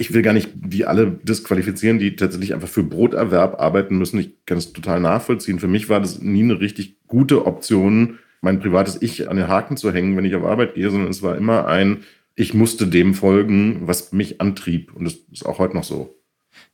ich 0.00 0.14
will 0.14 0.22
gar 0.22 0.32
nicht 0.32 0.48
die 0.54 0.86
alle 0.86 1.10
disqualifizieren, 1.10 1.98
die 1.98 2.16
tatsächlich 2.16 2.54
einfach 2.54 2.68
für 2.68 2.82
Broterwerb 2.82 3.60
arbeiten 3.60 3.98
müssen. 3.98 4.18
Ich 4.18 4.30
kann 4.46 4.56
es 4.56 4.72
total 4.72 4.98
nachvollziehen. 4.98 5.60
Für 5.60 5.68
mich 5.68 5.90
war 5.90 6.00
das 6.00 6.22
nie 6.22 6.42
eine 6.42 6.58
richtig 6.58 6.96
gute 7.06 7.44
Option, 7.44 8.18
mein 8.40 8.60
privates 8.60 9.02
Ich 9.02 9.28
an 9.28 9.36
den 9.36 9.48
Haken 9.48 9.76
zu 9.76 9.92
hängen, 9.92 10.16
wenn 10.16 10.24
ich 10.24 10.34
auf 10.34 10.44
Arbeit 10.44 10.74
gehe, 10.74 10.90
sondern 10.90 11.10
es 11.10 11.22
war 11.22 11.36
immer 11.36 11.66
ein, 11.66 12.04
ich 12.34 12.54
musste 12.54 12.86
dem 12.86 13.12
folgen, 13.12 13.82
was 13.86 14.12
mich 14.12 14.40
antrieb. 14.40 14.96
Und 14.96 15.04
das 15.04 15.18
ist 15.30 15.44
auch 15.44 15.58
heute 15.58 15.74
noch 15.74 15.84
so. 15.84 16.16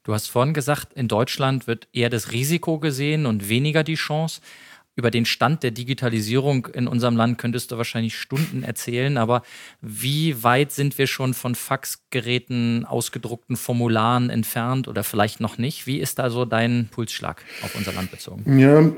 Du 0.05 0.15
hast 0.15 0.29
vorhin 0.29 0.55
gesagt, 0.55 0.93
in 0.95 1.09
Deutschland 1.09 1.67
wird 1.67 1.89
eher 1.93 2.11
das 2.11 2.31
Risiko 2.31 2.79
gesehen 2.79 3.27
und 3.27 3.49
weniger 3.49 3.83
die 3.83 3.97
Chance 3.97 4.41
über 4.97 5.11
den 5.11 5.27
Stand 5.27 5.63
der 5.63 5.71
Digitalisierung 5.71 6.67
in 6.73 6.89
unserem 6.89 7.17
Land 7.17 7.37
könntest 7.37 7.71
du 7.71 7.77
wahrscheinlich 7.77 8.17
Stunden 8.17 8.63
erzählen, 8.63 9.19
aber 9.19 9.43
wie 9.83 10.43
weit 10.43 10.73
sind 10.73 10.97
wir 10.97 11.07
schon 11.07 11.35
von 11.35 11.55
Faxgeräten, 11.55 12.87
ausgedruckten 12.87 13.57
Formularen 13.57 14.31
entfernt 14.31 14.89
oder 14.89 15.05
vielleicht 15.05 15.41
noch 15.41 15.59
nicht? 15.59 15.87
Wie 15.87 15.99
ist 15.99 16.19
da 16.19 16.31
so 16.31 16.47
dein 16.47 16.89
Pulsschlag 16.91 17.45
auf 17.63 17.75
unser 17.75 17.93
Land 17.93 18.11
bezogen? 18.11 18.59
Ja, 18.59 18.91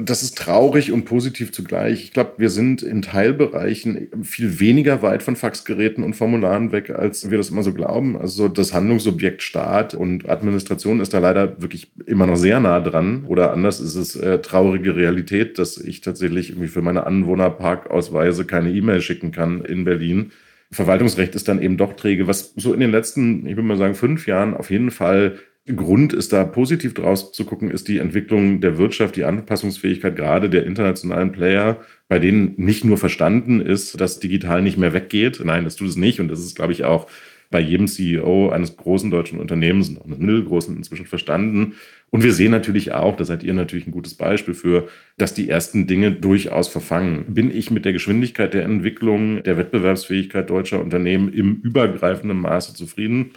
das 0.00 0.22
ist 0.22 0.38
traurig 0.38 0.92
und 0.92 1.04
positiv 1.04 1.52
zugleich. 1.52 2.04
Ich 2.04 2.12
glaube, 2.12 2.32
wir 2.38 2.48
sind 2.48 2.82
in 2.82 3.02
Teilbereichen 3.02 4.08
viel 4.22 4.60
weniger 4.60 5.02
weit 5.02 5.22
von 5.22 5.36
Faxgeräten 5.36 6.04
und 6.04 6.14
Formularen 6.14 6.72
weg, 6.72 6.88
als 6.88 7.30
wir 7.30 7.36
das 7.36 7.50
immer 7.50 7.62
so 7.62 7.74
glauben. 7.74 8.16
Also 8.16 8.48
das 8.48 8.72
Handlungsobjekt 8.72 9.42
Staat 9.42 9.92
und 9.92 10.26
Administration 10.28 11.00
ist 11.00 11.12
da 11.12 11.18
leider 11.18 11.60
wirklich 11.60 11.92
immer 12.06 12.26
noch 12.26 12.36
sehr 12.36 12.60
nah 12.60 12.80
dran. 12.80 13.26
Oder 13.26 13.52
anders 13.52 13.78
ist 13.78 13.94
es 13.94 14.16
äh, 14.16 14.38
traurige 14.38 15.01
Realität, 15.02 15.58
dass 15.58 15.76
ich 15.78 16.00
tatsächlich 16.00 16.50
irgendwie 16.50 16.68
für 16.68 16.82
meine 16.82 17.06
Anwohnerparkausweise 17.06 18.44
keine 18.44 18.70
E-Mail 18.70 19.00
schicken 19.00 19.32
kann 19.32 19.64
in 19.64 19.84
Berlin. 19.84 20.32
Verwaltungsrecht 20.70 21.34
ist 21.34 21.48
dann 21.48 21.60
eben 21.60 21.76
doch 21.76 21.94
träge, 21.94 22.26
was 22.26 22.54
so 22.56 22.72
in 22.72 22.80
den 22.80 22.90
letzten, 22.90 23.46
ich 23.46 23.56
würde 23.56 23.68
mal 23.68 23.76
sagen, 23.76 23.94
fünf 23.94 24.26
Jahren 24.26 24.54
auf 24.54 24.70
jeden 24.70 24.90
Fall 24.90 25.38
Grund 25.66 26.12
ist, 26.12 26.32
da 26.32 26.42
positiv 26.42 26.92
draus 26.92 27.30
zu 27.30 27.44
gucken, 27.44 27.70
ist 27.70 27.86
die 27.86 27.98
Entwicklung 27.98 28.60
der 28.60 28.78
Wirtschaft, 28.78 29.14
die 29.14 29.24
Anpassungsfähigkeit 29.24 30.16
gerade 30.16 30.50
der 30.50 30.66
internationalen 30.66 31.30
Player, 31.30 31.80
bei 32.08 32.18
denen 32.18 32.54
nicht 32.56 32.84
nur 32.84 32.98
verstanden 32.98 33.60
ist, 33.60 34.00
dass 34.00 34.18
digital 34.18 34.60
nicht 34.60 34.76
mehr 34.76 34.92
weggeht. 34.92 35.40
Nein, 35.44 35.62
das 35.62 35.76
tut 35.76 35.88
es 35.88 35.96
nicht. 35.96 36.18
Und 36.18 36.28
das 36.28 36.40
ist, 36.40 36.56
glaube 36.56 36.72
ich, 36.72 36.84
auch 36.84 37.06
bei 37.52 37.60
jedem 37.60 37.86
CEO 37.86 38.48
eines 38.48 38.76
großen 38.76 39.12
deutschen 39.12 39.38
Unternehmens 39.38 39.88
und 39.88 39.98
auch 39.98 40.06
eines 40.06 40.18
mittelgroßen 40.18 40.76
inzwischen 40.76 41.06
verstanden. 41.06 41.74
Und 42.10 42.24
wir 42.24 42.32
sehen 42.32 42.50
natürlich 42.50 42.92
auch, 42.92 43.16
da 43.16 43.24
seid 43.24 43.44
ihr 43.44 43.54
natürlich 43.54 43.86
ein 43.86 43.92
gutes 43.92 44.14
Beispiel 44.14 44.54
für, 44.54 44.88
dass 45.16 45.34
die 45.34 45.48
ersten 45.48 45.86
Dinge 45.86 46.10
durchaus 46.10 46.66
verfangen. 46.66 47.26
Bin 47.28 47.56
ich 47.56 47.70
mit 47.70 47.84
der 47.84 47.92
Geschwindigkeit 47.92 48.52
der 48.52 48.64
Entwicklung, 48.64 49.44
der 49.44 49.56
Wettbewerbsfähigkeit 49.56 50.50
deutscher 50.50 50.80
Unternehmen 50.80 51.32
im 51.32 51.60
übergreifenden 51.62 52.40
Maße 52.40 52.74
zufrieden? 52.74 53.30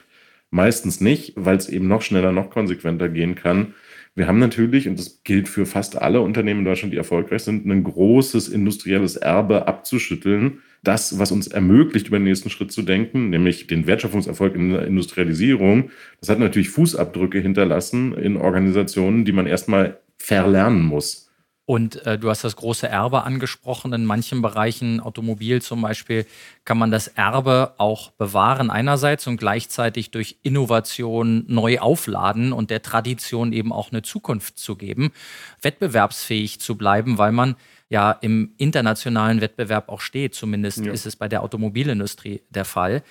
Meistens 0.49 1.01
nicht, 1.01 1.33
weil 1.35 1.57
es 1.57 1.69
eben 1.69 1.87
noch 1.87 2.01
schneller, 2.01 2.31
noch 2.31 2.49
konsequenter 2.49 3.09
gehen 3.09 3.35
kann. 3.35 3.75
Wir 4.17 4.27
haben 4.27 4.39
natürlich, 4.39 4.87
und 4.87 4.97
das 4.97 5.21
gilt 5.25 5.49
für 5.49 5.65
fast 5.65 6.01
alle 6.01 6.21
Unternehmen 6.21 6.59
in 6.59 6.65
Deutschland, 6.65 6.93
die 6.93 6.97
erfolgreich 6.97 7.43
sind, 7.43 7.65
ein 7.65 7.83
großes 7.83 8.47
industrielles 8.47 9.17
Erbe 9.17 9.67
abzuschütteln, 9.67 10.59
das, 10.83 11.19
was 11.19 11.33
uns 11.33 11.47
ermöglicht, 11.47 12.07
über 12.07 12.17
den 12.17 12.23
nächsten 12.23 12.49
Schritt 12.49 12.71
zu 12.71 12.83
denken, 12.83 13.29
nämlich 13.29 13.67
den 13.67 13.87
Wertschöpfungserfolg 13.87 14.55
in 14.55 14.69
der 14.69 14.87
Industrialisierung, 14.87 15.89
das 16.21 16.29
hat 16.29 16.39
natürlich 16.39 16.69
Fußabdrücke 16.69 17.39
hinterlassen 17.39 18.13
in 18.13 18.37
Organisationen, 18.37 19.25
die 19.25 19.33
man 19.33 19.47
erstmal 19.47 19.99
verlernen 20.17 20.83
muss. 20.83 21.24
Und 21.67 22.05
äh, 22.05 22.19
du 22.19 22.29
hast 22.29 22.43
das 22.43 22.55
große 22.55 22.87
Erbe 22.87 23.23
angesprochen. 23.23 23.91
In 23.93 24.05
manchen 24.05 24.43
Bereichen, 24.43 24.99
Automobil 24.99 25.63
zum 25.63 25.81
Beispiel, 25.81 26.27
kann 26.63 26.77
man 26.77 26.91
das 26.91 27.07
Erbe 27.07 27.73
auch 27.77 28.11
bewahren 28.11 28.69
einerseits 28.69 29.25
und 29.25 29.37
gleichzeitig 29.37 30.11
durch 30.11 30.37
Innovation 30.43 31.43
neu 31.47 31.79
aufladen 31.79 32.53
und 32.53 32.69
der 32.69 32.83
Tradition 32.83 33.51
eben 33.51 33.73
auch 33.73 33.91
eine 33.91 34.03
Zukunft 34.03 34.59
zu 34.59 34.75
geben, 34.75 35.11
wettbewerbsfähig 35.61 36.59
zu 36.59 36.75
bleiben, 36.75 37.17
weil 37.17 37.31
man 37.31 37.55
ja 37.89 38.11
im 38.11 38.53
internationalen 38.57 39.41
Wettbewerb 39.41 39.89
auch 39.89 40.01
steht. 40.01 40.35
Zumindest 40.35 40.85
ja. 40.85 40.91
ist 40.91 41.07
es 41.07 41.15
bei 41.15 41.27
der 41.27 41.41
Automobilindustrie 41.41 42.43
der 42.49 42.65
Fall. 42.65 43.01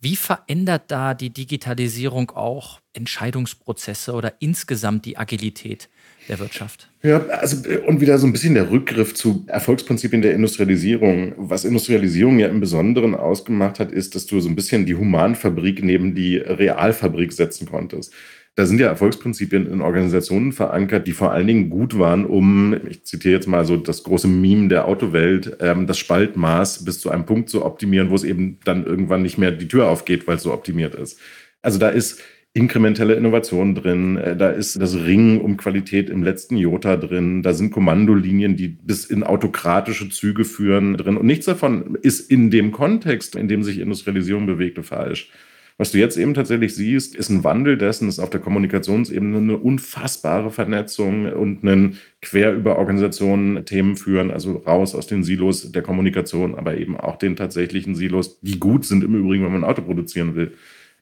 Wie 0.00 0.16
verändert 0.16 0.84
da 0.88 1.14
die 1.14 1.30
Digitalisierung 1.30 2.30
auch 2.30 2.80
Entscheidungsprozesse 2.92 4.12
oder 4.12 4.34
insgesamt 4.38 5.04
die 5.04 5.16
Agilität 5.16 5.88
der 6.28 6.38
Wirtschaft? 6.38 6.88
Ja, 7.02 7.24
also 7.26 7.56
und 7.86 8.00
wieder 8.00 8.18
so 8.18 8.26
ein 8.26 8.32
bisschen 8.32 8.54
der 8.54 8.70
Rückgriff 8.70 9.14
zu 9.14 9.44
Erfolgsprinzipien 9.46 10.22
der 10.22 10.34
Industrialisierung. 10.34 11.34
Was 11.36 11.64
Industrialisierung 11.64 12.38
ja 12.38 12.48
im 12.48 12.60
Besonderen 12.60 13.14
ausgemacht 13.14 13.78
hat, 13.78 13.92
ist, 13.92 14.14
dass 14.14 14.26
du 14.26 14.40
so 14.40 14.48
ein 14.48 14.56
bisschen 14.56 14.86
die 14.86 14.94
Humanfabrik 14.94 15.82
neben 15.84 16.14
die 16.14 16.36
Realfabrik 16.36 17.32
setzen 17.32 17.66
konntest. 17.66 18.12
Da 18.56 18.66
sind 18.66 18.78
ja 18.78 18.86
Erfolgsprinzipien 18.86 19.66
in 19.66 19.80
Organisationen 19.80 20.52
verankert, 20.52 21.08
die 21.08 21.12
vor 21.12 21.32
allen 21.32 21.48
Dingen 21.48 21.70
gut 21.70 21.98
waren, 21.98 22.24
um, 22.24 22.76
ich 22.88 23.04
zitiere 23.04 23.34
jetzt 23.34 23.48
mal 23.48 23.64
so 23.64 23.76
das 23.76 24.04
große 24.04 24.28
Meme 24.28 24.68
der 24.68 24.86
Autowelt, 24.86 25.56
ähm, 25.58 25.88
das 25.88 25.98
Spaltmaß 25.98 26.84
bis 26.84 27.00
zu 27.00 27.10
einem 27.10 27.26
Punkt 27.26 27.50
zu 27.50 27.64
optimieren, 27.64 28.10
wo 28.10 28.14
es 28.14 28.22
eben 28.22 28.60
dann 28.64 28.86
irgendwann 28.86 29.22
nicht 29.22 29.38
mehr 29.38 29.50
die 29.50 29.66
Tür 29.66 29.88
aufgeht, 29.88 30.28
weil 30.28 30.36
es 30.36 30.44
so 30.44 30.52
optimiert 30.52 30.94
ist. 30.94 31.18
Also 31.62 31.80
da 31.80 31.88
ist 31.88 32.20
inkrementelle 32.54 33.14
Innovation 33.14 33.74
drin, 33.74 34.16
äh, 34.16 34.36
da 34.36 34.48
ist 34.48 34.80
das 34.80 34.94
Ringen 34.94 35.40
um 35.40 35.56
Qualität 35.56 36.08
im 36.08 36.22
letzten 36.22 36.56
Jota 36.56 36.96
drin, 36.96 37.42
da 37.42 37.52
sind 37.52 37.72
Kommandolinien, 37.72 38.56
die 38.56 38.68
bis 38.68 39.04
in 39.04 39.24
autokratische 39.24 40.08
Züge 40.08 40.44
führen 40.44 40.96
drin. 40.96 41.16
Und 41.16 41.26
nichts 41.26 41.46
davon 41.46 41.98
ist 42.00 42.30
in 42.30 42.50
dem 42.50 42.70
Kontext, 42.70 43.34
in 43.34 43.48
dem 43.48 43.64
sich 43.64 43.80
Industrialisierung 43.80 44.46
bewegte, 44.46 44.84
falsch. 44.84 45.30
Was 45.76 45.90
du 45.90 45.98
jetzt 45.98 46.16
eben 46.16 46.34
tatsächlich 46.34 46.76
siehst, 46.76 47.16
ist 47.16 47.30
ein 47.30 47.42
Wandel 47.42 47.76
dessen, 47.76 48.08
ist 48.08 48.20
auf 48.20 48.30
der 48.30 48.38
Kommunikationsebene 48.38 49.38
eine 49.38 49.58
unfassbare 49.58 50.52
Vernetzung 50.52 51.26
und 51.32 51.64
ein 51.64 51.96
quer 52.22 52.54
über 52.54 52.78
Organisationen 52.78 53.64
Themen 53.64 53.96
führen, 53.96 54.30
also 54.30 54.58
raus 54.58 54.94
aus 54.94 55.08
den 55.08 55.24
Silos 55.24 55.72
der 55.72 55.82
Kommunikation, 55.82 56.54
aber 56.54 56.78
eben 56.78 56.96
auch 56.96 57.16
den 57.16 57.34
tatsächlichen 57.34 57.96
Silos, 57.96 58.38
die 58.40 58.60
gut 58.60 58.84
sind 58.84 59.02
im 59.02 59.16
Übrigen, 59.16 59.44
wenn 59.44 59.50
man 59.50 59.64
ein 59.64 59.68
Auto 59.68 59.82
produzieren 59.82 60.36
will. 60.36 60.52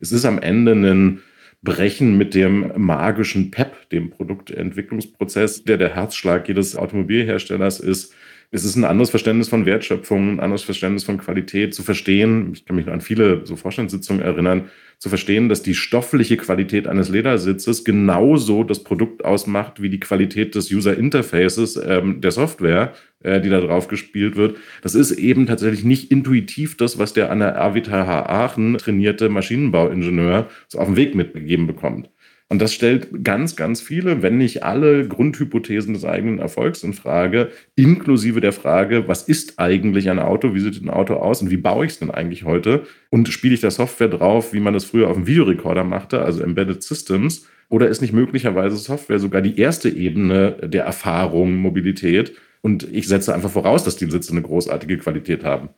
Es 0.01 0.11
ist 0.11 0.25
am 0.25 0.39
Ende 0.39 0.73
ein 0.73 1.21
Brechen 1.63 2.19
mit 2.19 2.35
dem 2.35 2.73
magischen 2.77 3.53
PEP, 3.53 3.89
dem 3.91 4.11
Produktentwicklungsprozess, 4.11 5.63
der 5.63 5.79
der 5.79 5.95
Herzschlag 5.95 6.49
jedes 6.49 6.77
Automobilherstellers 6.77 7.79
ist, 7.79 8.15
es 8.55 8.67
ist 8.67 8.77
ein 8.77 8.85
anderes 8.85 9.09
Verständnis 9.09 9.49
von 9.49 9.65
Wertschöpfung, 9.65 10.35
ein 10.35 10.41
anderes 10.41 10.63
Verständnis 10.63 11.05
von 11.05 11.17
Qualität 11.17 11.75
zu 11.75 11.83
verstehen. 11.83 12.51
Ich 12.53 12.67
kann 12.67 12.77
mich 12.77 12.85
noch 12.85 12.93
an 12.93 13.01
viele 13.01 13.47
so 13.47 13.57
Vorstandssitzungen 13.57 14.23
erinnern, 14.23 14.69
zu 14.99 15.09
verstehen, 15.09 15.49
dass 15.49 15.63
die 15.63 15.75
stoffliche 15.75 16.37
Qualität 16.37 16.87
eines 16.87 17.09
Ledersitzes 17.09 17.83
genauso 17.83 18.63
das 18.63 18.85
Produkt 18.85 19.25
ausmacht 19.25 19.81
wie 19.81 19.89
die 19.89 19.99
Qualität 19.99 20.55
des 20.55 20.71
User 20.71 20.97
Interfaces 20.97 21.81
ähm, 21.83 22.21
der 22.21 22.31
Software, 22.31 22.93
äh, 23.23 23.41
die 23.41 23.49
da 23.49 23.61
drauf 23.61 23.89
gespielt 23.89 24.37
wird. 24.37 24.59
Das 24.83 24.95
ist 24.95 25.13
eben 25.13 25.47
tatsächlich 25.47 25.83
nicht 25.83 26.13
intuitiv 26.13 26.77
das, 26.77 26.99
was 26.99 27.15
der 27.15 27.31
an 27.31 27.39
der 27.39 27.57
RWTH 27.57 28.29
Aachen 28.29 28.77
trainierte 28.77 29.31
Maschinenbauingenieur 29.31 30.49
so 30.69 30.79
auf 30.79 30.89
den 30.89 30.97
Weg 30.97 31.15
mitgegeben 31.15 31.67
bekommt. 31.67 32.11
Und 32.53 32.61
das 32.61 32.75
stellt 32.75 33.25
ganz, 33.25 33.57
ganz 33.57 33.81
viele, 33.81 34.21
wenn 34.21 34.37
nicht 34.37 34.63
alle 34.63 35.09
Grundhypothesen 35.09 35.95
des 35.95 36.05
eigenen 36.05 36.39
Erfolgs 36.39 36.83
in 36.85 36.93
Frage, 36.93 37.51
inklusive 37.77 38.43
der 38.43 38.53
Frage, 38.53 39.09
was 39.09 39.23
ist 39.23 39.59
eigentlich 39.59 40.11
ein 40.11 40.19
Auto, 40.19 40.53
wie 40.53 40.61
sieht 40.61 40.83
ein 40.83 40.91
Auto 40.91 41.15
aus 41.15 41.41
und 41.41 41.51
wie 41.51 41.57
baue 41.57 41.87
ich 41.87 41.93
es 41.93 41.99
denn 42.01 42.11
eigentlich 42.11 42.45
heute? 42.45 42.83
Und 43.09 43.31
spiele 43.31 43.55
ich 43.55 43.63
da 43.63 43.71
Software 43.71 44.09
drauf, 44.09 44.53
wie 44.53 44.61
man 44.61 44.75
das 44.75 44.85
früher 44.85 45.09
auf 45.09 45.17
dem 45.17 45.27
Videorekorder 45.27 45.83
machte, 45.83 46.21
also 46.21 46.43
Embedded 46.43 46.83
Systems? 46.83 47.47
Oder 47.71 47.89
ist 47.89 48.03
nicht 48.03 48.13
möglicherweise 48.13 48.77
Software 48.77 49.19
sogar 49.19 49.41
die 49.41 49.59
erste 49.59 49.89
Ebene 49.89 50.57
der 50.63 50.85
Erfahrung, 50.85 51.55
Mobilität? 51.55 52.35
Und 52.61 52.87
ich 52.93 53.09
setze 53.09 53.35
einfach 53.35 53.49
voraus, 53.49 53.83
dass 53.83 53.97
die 53.97 54.11
Sitze 54.11 54.31
eine 54.31 54.43
großartige 54.43 54.99
Qualität 54.99 55.43
haben. 55.43 55.71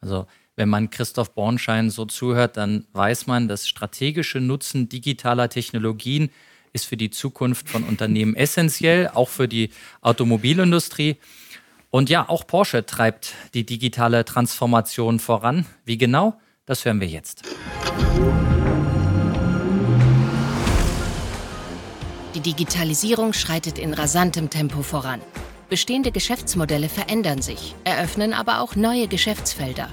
Also 0.00 0.26
wenn 0.60 0.68
man 0.68 0.90
Christoph 0.90 1.32
Bornschein 1.32 1.88
so 1.88 2.04
zuhört, 2.04 2.58
dann 2.58 2.84
weiß 2.92 3.26
man, 3.26 3.48
das 3.48 3.66
strategische 3.66 4.40
Nutzen 4.40 4.90
digitaler 4.90 5.48
Technologien 5.48 6.28
ist 6.74 6.84
für 6.84 6.98
die 6.98 7.08
Zukunft 7.08 7.70
von 7.70 7.82
Unternehmen 7.82 8.36
essentiell, 8.36 9.08
auch 9.08 9.30
für 9.30 9.48
die 9.48 9.70
Automobilindustrie. 10.02 11.16
Und 11.88 12.10
ja, 12.10 12.28
auch 12.28 12.46
Porsche 12.46 12.84
treibt 12.84 13.32
die 13.54 13.64
digitale 13.64 14.26
Transformation 14.26 15.18
voran. 15.18 15.64
Wie 15.86 15.96
genau? 15.96 16.38
Das 16.66 16.84
hören 16.84 17.00
wir 17.00 17.08
jetzt. 17.08 17.42
Die 22.34 22.40
Digitalisierung 22.40 23.32
schreitet 23.32 23.78
in 23.78 23.94
rasantem 23.94 24.50
Tempo 24.50 24.82
voran. 24.82 25.22
Bestehende 25.70 26.12
Geschäftsmodelle 26.12 26.90
verändern 26.90 27.40
sich, 27.40 27.74
eröffnen 27.84 28.34
aber 28.34 28.60
auch 28.60 28.76
neue 28.76 29.08
Geschäftsfelder. 29.08 29.88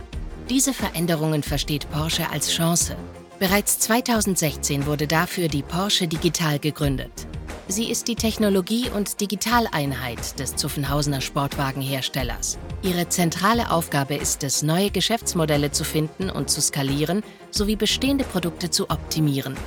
Diese 0.49 0.73
Veränderungen 0.73 1.43
versteht 1.43 1.91
Porsche 1.91 2.29
als 2.29 2.49
Chance. 2.51 2.95
Bereits 3.37 3.79
2016 3.79 4.85
wurde 4.85 5.05
dafür 5.05 5.49
die 5.49 5.61
Porsche 5.61 6.07
Digital 6.07 6.57
gegründet. 6.57 7.11
Sie 7.67 7.91
ist 7.91 8.07
die 8.07 8.15
Technologie- 8.15 8.89
und 8.89 9.19
Digitaleinheit 9.19 10.39
des 10.39 10.55
Zuffenhausener 10.55 11.19
Sportwagenherstellers. 11.19 12.57
Ihre 12.81 13.09
zentrale 13.09 13.71
Aufgabe 13.71 14.15
ist 14.15 14.41
es, 14.45 14.63
neue 14.63 14.89
Geschäftsmodelle 14.89 15.71
zu 15.71 15.83
finden 15.83 16.29
und 16.29 16.49
zu 16.49 16.61
skalieren 16.61 17.23
sowie 17.51 17.75
bestehende 17.75 18.23
Produkte 18.23 18.69
zu 18.69 18.89
optimieren. 18.89 19.57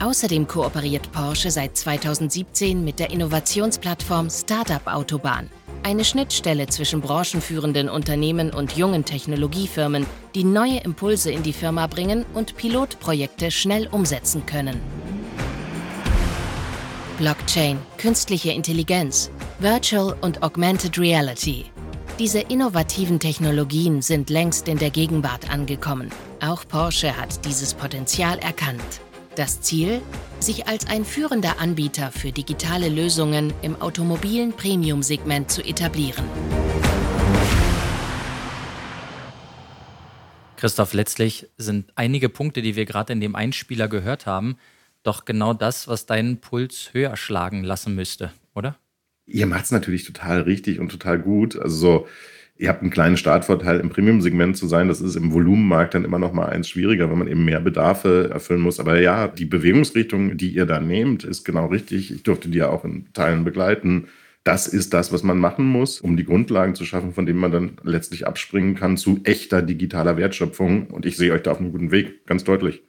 Außerdem 0.00 0.46
kooperiert 0.46 1.10
Porsche 1.12 1.50
seit 1.50 1.78
2017 1.78 2.84
mit 2.84 2.98
der 2.98 3.10
Innovationsplattform 3.10 4.28
Startup 4.28 4.86
Autobahn, 4.86 5.48
eine 5.82 6.04
Schnittstelle 6.04 6.66
zwischen 6.66 7.00
branchenführenden 7.00 7.88
Unternehmen 7.88 8.50
und 8.50 8.76
jungen 8.76 9.04
Technologiefirmen, 9.04 10.06
die 10.34 10.44
neue 10.44 10.78
Impulse 10.80 11.30
in 11.30 11.42
die 11.42 11.52
Firma 11.52 11.86
bringen 11.86 12.24
und 12.34 12.56
Pilotprojekte 12.56 13.50
schnell 13.50 13.88
umsetzen 13.88 14.46
können. 14.46 14.80
Blockchain, 17.18 17.78
künstliche 17.98 18.52
Intelligenz, 18.52 19.30
Virtual 19.58 20.16
und 20.20 20.42
Augmented 20.42 20.98
Reality. 20.98 21.66
Diese 22.18 22.40
innovativen 22.40 23.18
Technologien 23.18 24.02
sind 24.02 24.30
längst 24.30 24.68
in 24.68 24.78
der 24.78 24.90
Gegenwart 24.90 25.50
angekommen. 25.50 26.10
Auch 26.40 26.66
Porsche 26.66 27.16
hat 27.16 27.44
dieses 27.44 27.74
Potenzial 27.74 28.38
erkannt. 28.38 29.00
Das 29.36 29.60
Ziel? 29.60 30.02
Sich 30.40 30.66
als 30.66 30.88
ein 30.88 31.04
führender 31.04 31.60
Anbieter 31.60 32.10
für 32.10 32.32
digitale 32.32 32.88
Lösungen 32.88 33.52
im 33.62 33.80
automobilen 33.80 34.52
Premium-Segment 34.52 35.48
zu 35.48 35.62
etablieren. 35.62 36.24
Christoph, 40.56 40.94
letztlich 40.94 41.46
sind 41.56 41.92
einige 41.94 42.28
Punkte, 42.28 42.60
die 42.60 42.74
wir 42.74 42.86
gerade 42.86 43.12
in 43.12 43.20
dem 43.20 43.36
Einspieler 43.36 43.86
gehört 43.86 44.26
haben, 44.26 44.56
doch 45.04 45.24
genau 45.24 45.54
das, 45.54 45.86
was 45.86 46.06
deinen 46.06 46.40
Puls 46.40 46.90
höher 46.92 47.16
schlagen 47.16 47.62
lassen 47.62 47.94
müsste, 47.94 48.32
oder? 48.56 48.78
Ihr 49.26 49.46
macht 49.46 49.66
es 49.66 49.70
natürlich 49.70 50.04
total 50.04 50.42
richtig 50.42 50.80
und 50.80 50.90
total 50.90 51.20
gut. 51.20 51.56
Also 51.56 51.76
so, 51.76 52.08
ihr 52.60 52.68
habt 52.68 52.82
einen 52.82 52.90
kleinen 52.90 53.16
Startvorteil 53.16 53.80
im 53.80 53.88
Premium-Segment 53.88 54.56
zu 54.56 54.68
sein. 54.68 54.88
Das 54.88 55.00
ist 55.00 55.16
im 55.16 55.32
Volumenmarkt 55.32 55.94
dann 55.94 56.04
immer 56.04 56.18
noch 56.18 56.34
mal 56.34 56.46
eins 56.46 56.68
schwieriger, 56.68 57.10
wenn 57.10 57.18
man 57.18 57.28
eben 57.28 57.44
mehr 57.44 57.60
Bedarfe 57.60 58.28
erfüllen 58.30 58.60
muss. 58.60 58.78
Aber 58.78 59.00
ja, 59.00 59.28
die 59.28 59.46
Bewegungsrichtung, 59.46 60.36
die 60.36 60.50
ihr 60.50 60.66
da 60.66 60.78
nehmt, 60.78 61.24
ist 61.24 61.44
genau 61.44 61.66
richtig. 61.66 62.12
Ich 62.12 62.22
durfte 62.22 62.50
die 62.50 62.58
ja 62.58 62.68
auch 62.68 62.84
in 62.84 63.10
Teilen 63.14 63.44
begleiten. 63.44 64.08
Das 64.44 64.68
ist 64.68 64.92
das, 64.92 65.10
was 65.10 65.22
man 65.22 65.38
machen 65.38 65.64
muss, 65.64 66.02
um 66.02 66.18
die 66.18 66.24
Grundlagen 66.24 66.74
zu 66.74 66.84
schaffen, 66.84 67.14
von 67.14 67.24
denen 67.24 67.38
man 67.38 67.50
dann 67.50 67.78
letztlich 67.82 68.26
abspringen 68.26 68.74
kann 68.74 68.98
zu 68.98 69.20
echter 69.24 69.62
digitaler 69.62 70.18
Wertschöpfung. 70.18 70.88
Und 70.88 71.06
ich 71.06 71.16
sehe 71.16 71.32
euch 71.32 71.42
da 71.42 71.52
auf 71.52 71.60
einem 71.60 71.72
guten 71.72 71.90
Weg, 71.90 72.26
ganz 72.26 72.44
deutlich. 72.44 72.82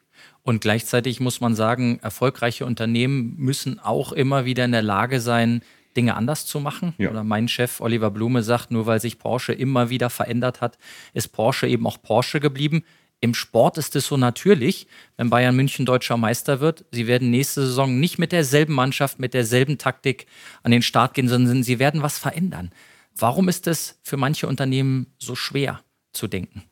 Und 0.44 0.60
gleichzeitig 0.60 1.22
muss 1.22 1.40
man 1.40 1.56
sagen, 1.56 2.00
erfolgreiche 2.02 2.66
Unternehmen 2.66 3.36
müssen 3.38 3.80
auch 3.80 4.12
immer 4.12 4.44
wieder 4.44 4.66
in 4.66 4.72
der 4.74 4.82
Lage 4.82 5.22
sein, 5.22 5.62
Dinge 5.96 6.16
anders 6.16 6.46
zu 6.46 6.60
machen. 6.60 6.94
Ja. 6.98 7.12
Oder 7.12 7.24
mein 7.24 7.48
Chef 7.48 7.82
Oliver 7.82 8.12
Blume 8.12 8.44
sagt, 8.44 8.72
nur 8.72 8.86
weil 8.86 9.00
sich 9.00 9.20
Porsche 9.20 9.54
immer 9.54 9.90
wieder 9.90 10.10
verändert 10.10 10.62
hat, 10.62 10.78
ist 11.14 11.30
Porsche 11.30 11.68
eben 11.68 11.86
auch 11.88 12.02
Porsche 12.02 12.40
geblieben. 12.40 12.84
Im 13.20 13.36
Sport 13.36 13.78
ist 13.78 13.96
es 13.96 14.08
so 14.08 14.18
natürlich, 14.18 14.88
wenn 15.16 15.30
Bayern 15.30 15.56
München 15.56 15.86
deutscher 15.86 16.18
Meister 16.18 16.60
wird. 16.60 16.86
Sie 16.92 17.06
werden 17.06 17.30
nächste 17.30 17.62
Saison 17.62 18.00
nicht 18.00 18.18
mit 18.18 18.32
derselben 18.32 18.74
Mannschaft, 18.74 19.20
mit 19.20 19.36
derselben 19.36 19.78
Taktik 19.78 20.26
an 20.64 20.72
den 20.72 20.82
Start 20.82 21.14
gehen, 21.14 21.28
sondern 21.28 21.62
sie 21.62 21.78
werden 21.78 22.02
was 22.02 22.18
verändern. 22.18 22.72
Warum 23.16 23.48
ist 23.48 23.68
es 23.68 24.00
für 24.02 24.18
manche 24.18 24.48
Unternehmen 24.48 25.14
so 25.20 25.36
schwer 25.36 25.82
zu 26.14 26.28
denken? 26.28 26.64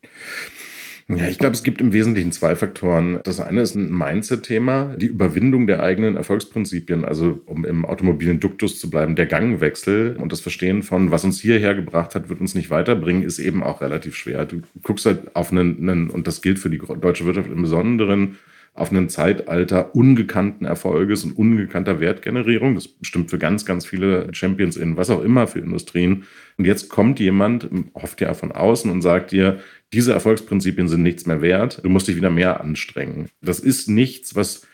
Ja, 1.12 1.28
ich 1.28 1.40
glaube, 1.40 1.56
es 1.56 1.64
gibt 1.64 1.82
im 1.82 1.92
Wesentlichen 1.92 2.32
zwei 2.32 2.56
Faktoren. 2.56 3.20
Das 3.24 3.40
eine 3.40 3.62
ist 3.62 3.74
ein 3.74 3.92
Mindset-Thema, 3.92 4.96
die 4.96 5.08
Überwindung 5.08 5.66
der 5.66 5.82
eigenen 5.82 6.16
Erfolgsprinzipien, 6.16 7.04
also 7.04 7.42
um 7.48 7.66
im 7.66 7.84
automobilen 7.84 8.40
Duktus 8.40 8.80
zu 8.80 8.92
bleiben, 8.92 9.16
der 9.16 9.26
Gangwechsel 9.26 10.16
und 10.18 10.32
das 10.32 10.40
Verstehen 10.40 10.84
von, 10.84 11.10
was 11.10 11.24
uns 11.24 11.42
hierher 11.42 11.74
gebracht 11.74 12.14
hat, 12.14 12.30
wird 12.30 12.42
uns 12.42 12.54
nicht 12.54 12.70
weiterbringen, 12.70 13.24
ist 13.24 13.40
eben 13.40 13.64
auch 13.64 13.82
relativ 13.82 14.16
schwer. 14.16 14.46
Du 14.46 14.62
guckst 14.84 15.08
halt 15.08 15.36
auf 15.36 15.52
einen, 15.52 15.90
einen 15.90 16.12
und 16.12 16.28
das 16.28 16.44
gilt 16.44 16.60
für 16.60 16.70
die 16.70 16.78
deutsche 16.78 17.26
Wirtschaft 17.26 17.50
im 17.50 17.64
Besonderen, 17.64 18.38
auf 18.76 18.92
ein 18.92 19.10
Zeitalter 19.10 19.94
ungekannten 19.96 20.66
Erfolges 20.66 21.26
und 21.26 21.38
ungekannter 21.38 22.00
Wertgenerierung. 22.00 22.76
Das 22.76 22.90
stimmt 23.02 23.30
für 23.30 23.38
ganz, 23.38 23.66
ganz 23.66 23.86
viele 23.86 24.34
Champions 24.34 24.78
in 24.78 24.96
was 24.96 25.10
auch 25.10 25.22
immer 25.22 25.48
für 25.48 25.60
Industrien. 25.60 26.24
Und 26.58 26.66
jetzt 26.66 26.90
kommt 26.90 27.20
jemand, 27.20 27.68
oft 27.94 28.22
ja 28.22 28.34
von 28.34 28.52
außen 28.52 28.90
und 28.90 29.02
sagt 29.02 29.32
dir, 29.32 29.60
diese 29.94 30.14
Erfolgsprinzipien 30.14 30.88
sind 30.88 31.04
nichts 31.04 31.26
mehr 31.26 31.42
wert, 31.42 31.84
du 31.84 31.90
musst 31.90 32.08
dich 32.08 32.16
wieder 32.16 32.30
mehr 32.30 32.62
anstrengen. 32.62 33.30
Das 33.42 33.60
ist 33.60 33.90
nichts, 33.90 34.36
was 34.36 34.68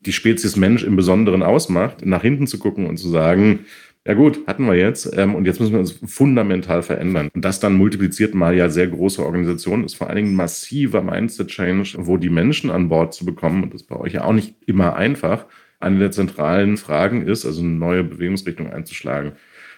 die 0.00 0.12
Spezies 0.12 0.56
Mensch 0.56 0.84
im 0.84 0.96
Besonderen 0.96 1.42
ausmacht, 1.42 2.04
nach 2.04 2.22
hinten 2.22 2.46
zu 2.46 2.58
gucken 2.58 2.86
und 2.86 2.98
zu 2.98 3.08
sagen, 3.08 3.60
ja 4.06 4.14
gut, 4.14 4.46
hatten 4.46 4.64
wir 4.64 4.74
jetzt 4.74 5.10
ähm, 5.18 5.34
und 5.34 5.44
jetzt 5.44 5.60
müssen 5.60 5.72
wir 5.72 5.80
uns 5.80 5.92
fundamental 6.06 6.82
verändern. 6.82 7.28
Und 7.34 7.44
das 7.44 7.60
dann 7.60 7.74
multipliziert 7.74 8.34
mal 8.34 8.56
ja 8.56 8.70
sehr 8.70 8.86
große 8.86 9.24
Organisationen 9.24 9.84
ist 9.84 9.96
vor 9.96 10.06
allen 10.06 10.16
Dingen 10.16 10.34
massiver 10.34 11.02
Mindset-Change, 11.02 11.98
wo 11.98 12.16
die 12.16 12.30
Menschen 12.30 12.70
an 12.70 12.88
Bord 12.88 13.12
zu 13.12 13.26
bekommen, 13.26 13.64
und 13.64 13.74
das 13.74 13.82
ist 13.82 13.88
bei 13.88 13.96
euch 13.96 14.14
ja 14.14 14.24
auch 14.24 14.32
nicht 14.32 14.54
immer 14.66 14.96
einfach, 14.96 15.46
eine 15.80 15.98
der 15.98 16.10
zentralen 16.10 16.76
Fragen 16.76 17.26
ist, 17.26 17.44
also 17.44 17.60
eine 17.60 17.70
neue 17.70 18.02
Bewegungsrichtung 18.02 18.72
einzuschlagen. 18.72 19.32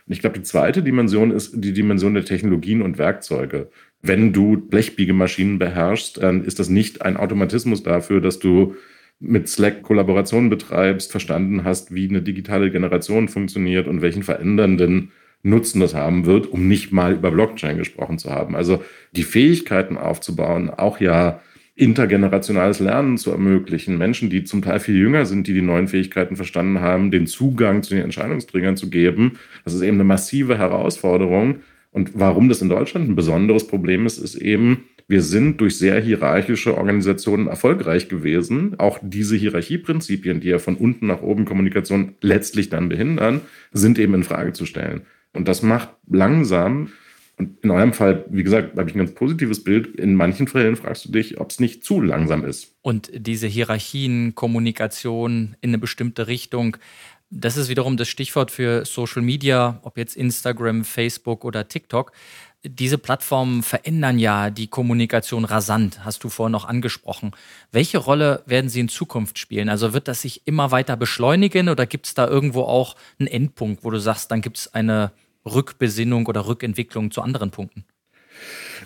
Und 0.06 0.12
ich 0.12 0.20
glaube, 0.20 0.38
die 0.38 0.44
zweite 0.44 0.82
Dimension 0.82 1.30
ist 1.30 1.52
die 1.56 1.72
Dimension 1.72 2.14
der 2.14 2.24
Technologien 2.24 2.82
und 2.82 2.98
Werkzeuge. 2.98 3.70
Wenn 4.02 4.32
du 4.32 4.56
Blechbiegemaschinen 4.56 5.58
beherrschst, 5.58 6.22
dann 6.22 6.44
ist 6.44 6.58
das 6.58 6.68
nicht 6.68 7.02
ein 7.02 7.16
Automatismus 7.16 7.82
dafür, 7.82 8.20
dass 8.20 8.38
du 8.38 8.74
mit 9.20 9.48
Slack 9.48 9.82
Kollaborationen 9.82 10.48
betreibst, 10.48 11.10
verstanden 11.10 11.64
hast, 11.64 11.94
wie 11.94 12.08
eine 12.08 12.22
digitale 12.22 12.70
Generation 12.70 13.28
funktioniert 13.28 13.86
und 13.86 14.00
welchen 14.00 14.22
verändernden 14.22 15.12
Nutzen 15.42 15.80
das 15.80 15.94
haben 15.94 16.26
wird, 16.26 16.46
um 16.46 16.68
nicht 16.68 16.92
mal 16.92 17.12
über 17.12 17.30
Blockchain 17.30 17.78
gesprochen 17.78 18.18
zu 18.18 18.30
haben. 18.30 18.56
Also 18.56 18.82
die 19.12 19.22
Fähigkeiten 19.22 19.96
aufzubauen, 19.98 20.70
auch 20.70 21.00
ja 21.00 21.40
intergenerationales 21.76 22.78
Lernen 22.78 23.16
zu 23.16 23.30
ermöglichen, 23.30 23.96
Menschen, 23.96 24.28
die 24.28 24.44
zum 24.44 24.60
Teil 24.60 24.80
viel 24.80 24.96
jünger 24.96 25.24
sind, 25.24 25.46
die 25.46 25.54
die 25.54 25.62
neuen 25.62 25.88
Fähigkeiten 25.88 26.36
verstanden 26.36 26.80
haben, 26.80 27.10
den 27.10 27.26
Zugang 27.26 27.82
zu 27.82 27.94
den 27.94 28.04
Entscheidungsträgern 28.04 28.76
zu 28.76 28.90
geben. 28.90 29.38
Das 29.64 29.72
ist 29.72 29.80
eben 29.80 29.96
eine 29.96 30.04
massive 30.04 30.58
Herausforderung, 30.58 31.60
und 31.92 32.12
warum 32.14 32.48
das 32.48 32.62
in 32.62 32.68
Deutschland 32.68 33.08
ein 33.08 33.16
besonderes 33.16 33.66
Problem 33.66 34.06
ist, 34.06 34.18
ist 34.18 34.36
eben, 34.36 34.84
wir 35.08 35.22
sind 35.22 35.60
durch 35.60 35.76
sehr 35.76 36.00
hierarchische 36.00 36.76
Organisationen 36.76 37.48
erfolgreich 37.48 38.08
gewesen. 38.08 38.78
Auch 38.78 39.00
diese 39.02 39.34
Hierarchieprinzipien, 39.36 40.40
die 40.40 40.48
ja 40.48 40.60
von 40.60 40.76
unten 40.76 41.08
nach 41.08 41.20
oben 41.20 41.46
Kommunikation 41.46 42.14
letztlich 42.20 42.68
dann 42.68 42.88
behindern, 42.88 43.40
sind 43.72 43.98
eben 43.98 44.14
in 44.14 44.22
Frage 44.22 44.52
zu 44.52 44.66
stellen. 44.66 45.02
Und 45.32 45.48
das 45.48 45.62
macht 45.62 45.90
langsam, 46.08 46.90
und 47.40 47.64
in 47.64 47.70
eurem 47.70 47.94
Fall, 47.94 48.26
wie 48.28 48.42
gesagt, 48.42 48.76
habe 48.76 48.90
ich 48.90 48.94
ein 48.94 48.98
ganz 48.98 49.14
positives 49.14 49.64
Bild. 49.64 49.98
In 49.98 50.14
manchen 50.14 50.46
Fällen 50.46 50.76
fragst 50.76 51.06
du 51.06 51.10
dich, 51.10 51.40
ob 51.40 51.50
es 51.50 51.58
nicht 51.58 51.82
zu 51.82 52.02
langsam 52.02 52.44
ist. 52.44 52.76
Und 52.82 53.10
diese 53.14 53.46
Hierarchien, 53.46 54.34
Kommunikation 54.34 55.56
in 55.62 55.70
eine 55.70 55.78
bestimmte 55.78 56.26
Richtung, 56.26 56.76
das 57.30 57.56
ist 57.56 57.68
wiederum 57.68 57.96
das 57.96 58.08
Stichwort 58.08 58.50
für 58.50 58.84
Social 58.84 59.22
Media, 59.22 59.78
ob 59.82 59.96
jetzt 59.96 60.16
Instagram, 60.16 60.84
Facebook 60.84 61.44
oder 61.44 61.68
TikTok. 61.68 62.12
Diese 62.62 62.98
Plattformen 62.98 63.62
verändern 63.62 64.18
ja 64.18 64.50
die 64.50 64.66
Kommunikation 64.66 65.44
rasant, 65.44 66.04
hast 66.04 66.24
du 66.24 66.28
vorhin 66.28 66.52
noch 66.52 66.66
angesprochen. 66.66 67.30
Welche 67.72 67.98
Rolle 67.98 68.42
werden 68.46 68.68
sie 68.68 68.80
in 68.80 68.88
Zukunft 68.88 69.38
spielen? 69.38 69.68
Also 69.68 69.94
wird 69.94 70.08
das 70.08 70.22
sich 70.22 70.42
immer 70.44 70.70
weiter 70.70 70.96
beschleunigen 70.96 71.68
oder 71.68 71.86
gibt 71.86 72.06
es 72.06 72.14
da 72.14 72.26
irgendwo 72.26 72.62
auch 72.62 72.96
einen 73.18 73.28
Endpunkt, 73.28 73.84
wo 73.84 73.90
du 73.90 73.98
sagst, 73.98 74.30
dann 74.30 74.42
gibt 74.42 74.58
es 74.58 74.74
eine 74.74 75.12
Rückbesinnung 75.46 76.26
oder 76.26 76.46
Rückentwicklung 76.46 77.12
zu 77.12 77.22
anderen 77.22 77.50
Punkten? 77.50 77.84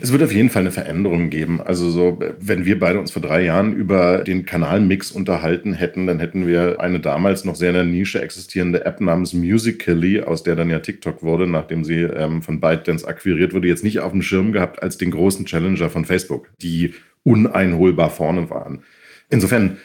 Es 0.00 0.12
wird 0.12 0.22
auf 0.22 0.32
jeden 0.32 0.50
Fall 0.50 0.62
eine 0.62 0.72
Veränderung 0.72 1.30
geben. 1.30 1.60
Also 1.60 1.88
so, 1.88 2.18
wenn 2.38 2.64
wir 2.64 2.78
beide 2.78 2.98
uns 2.98 3.12
vor 3.12 3.22
drei 3.22 3.42
Jahren 3.42 3.74
über 3.74 4.18
den 4.18 4.44
Kanalmix 4.44 5.12
unterhalten 5.12 5.72
hätten, 5.72 6.06
dann 6.06 6.18
hätten 6.18 6.46
wir 6.46 6.80
eine 6.80 7.00
damals 7.00 7.44
noch 7.44 7.54
sehr 7.54 7.70
in 7.70 7.74
der 7.74 7.84
Nische 7.84 8.20
existierende 8.20 8.84
App 8.84 9.00
namens 9.00 9.32
Musically, 9.32 10.20
aus 10.20 10.42
der 10.42 10.56
dann 10.56 10.70
ja 10.70 10.80
TikTok 10.80 11.22
wurde, 11.22 11.46
nachdem 11.46 11.84
sie 11.84 12.00
ähm, 12.00 12.42
von 12.42 12.60
ByteDance 12.60 13.06
akquiriert 13.06 13.54
wurde, 13.54 13.68
jetzt 13.68 13.84
nicht 13.84 14.00
auf 14.00 14.12
dem 14.12 14.22
Schirm 14.22 14.52
gehabt 14.52 14.82
als 14.82 14.98
den 14.98 15.12
großen 15.12 15.46
Challenger 15.46 15.90
von 15.90 16.04
Facebook, 16.04 16.50
die 16.60 16.94
uneinholbar 17.22 18.10
vorne 18.10 18.50
waren. 18.50 18.82
Insofern 19.30 19.78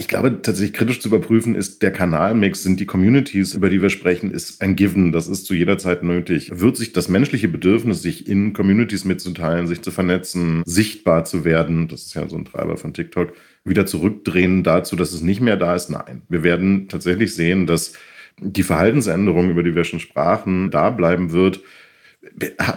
ich 0.00 0.06
glaube, 0.06 0.42
tatsächlich 0.42 0.74
kritisch 0.74 1.00
zu 1.00 1.08
überprüfen 1.08 1.56
ist 1.56 1.82
der 1.82 1.90
Kanalmix, 1.90 2.62
sind 2.62 2.78
die 2.78 2.86
Communities, 2.86 3.54
über 3.54 3.68
die 3.68 3.82
wir 3.82 3.90
sprechen, 3.90 4.30
ist 4.30 4.62
ein 4.62 4.76
Given. 4.76 5.10
Das 5.10 5.26
ist 5.26 5.44
zu 5.44 5.54
jeder 5.54 5.76
Zeit 5.76 6.04
nötig. 6.04 6.52
Wird 6.54 6.76
sich 6.76 6.92
das 6.92 7.08
menschliche 7.08 7.48
Bedürfnis, 7.48 8.00
sich 8.00 8.28
in 8.28 8.52
Communities 8.52 9.04
mitzuteilen, 9.04 9.66
sich 9.66 9.82
zu 9.82 9.90
vernetzen, 9.90 10.62
sichtbar 10.64 11.24
zu 11.24 11.44
werden, 11.44 11.88
das 11.88 12.02
ist 12.02 12.14
ja 12.14 12.28
so 12.28 12.36
ein 12.36 12.44
Treiber 12.44 12.76
von 12.76 12.94
TikTok, 12.94 13.32
wieder 13.64 13.86
zurückdrehen 13.86 14.62
dazu, 14.62 14.94
dass 14.94 15.12
es 15.12 15.20
nicht 15.20 15.40
mehr 15.40 15.56
da 15.56 15.74
ist? 15.74 15.90
Nein. 15.90 16.22
Wir 16.28 16.44
werden 16.44 16.86
tatsächlich 16.86 17.34
sehen, 17.34 17.66
dass 17.66 17.94
die 18.38 18.62
Verhaltensänderung, 18.62 19.50
über 19.50 19.64
die 19.64 19.74
wir 19.74 19.82
schon 19.82 19.98
sprachen, 19.98 20.70
da 20.70 20.90
bleiben 20.90 21.32
wird, 21.32 21.60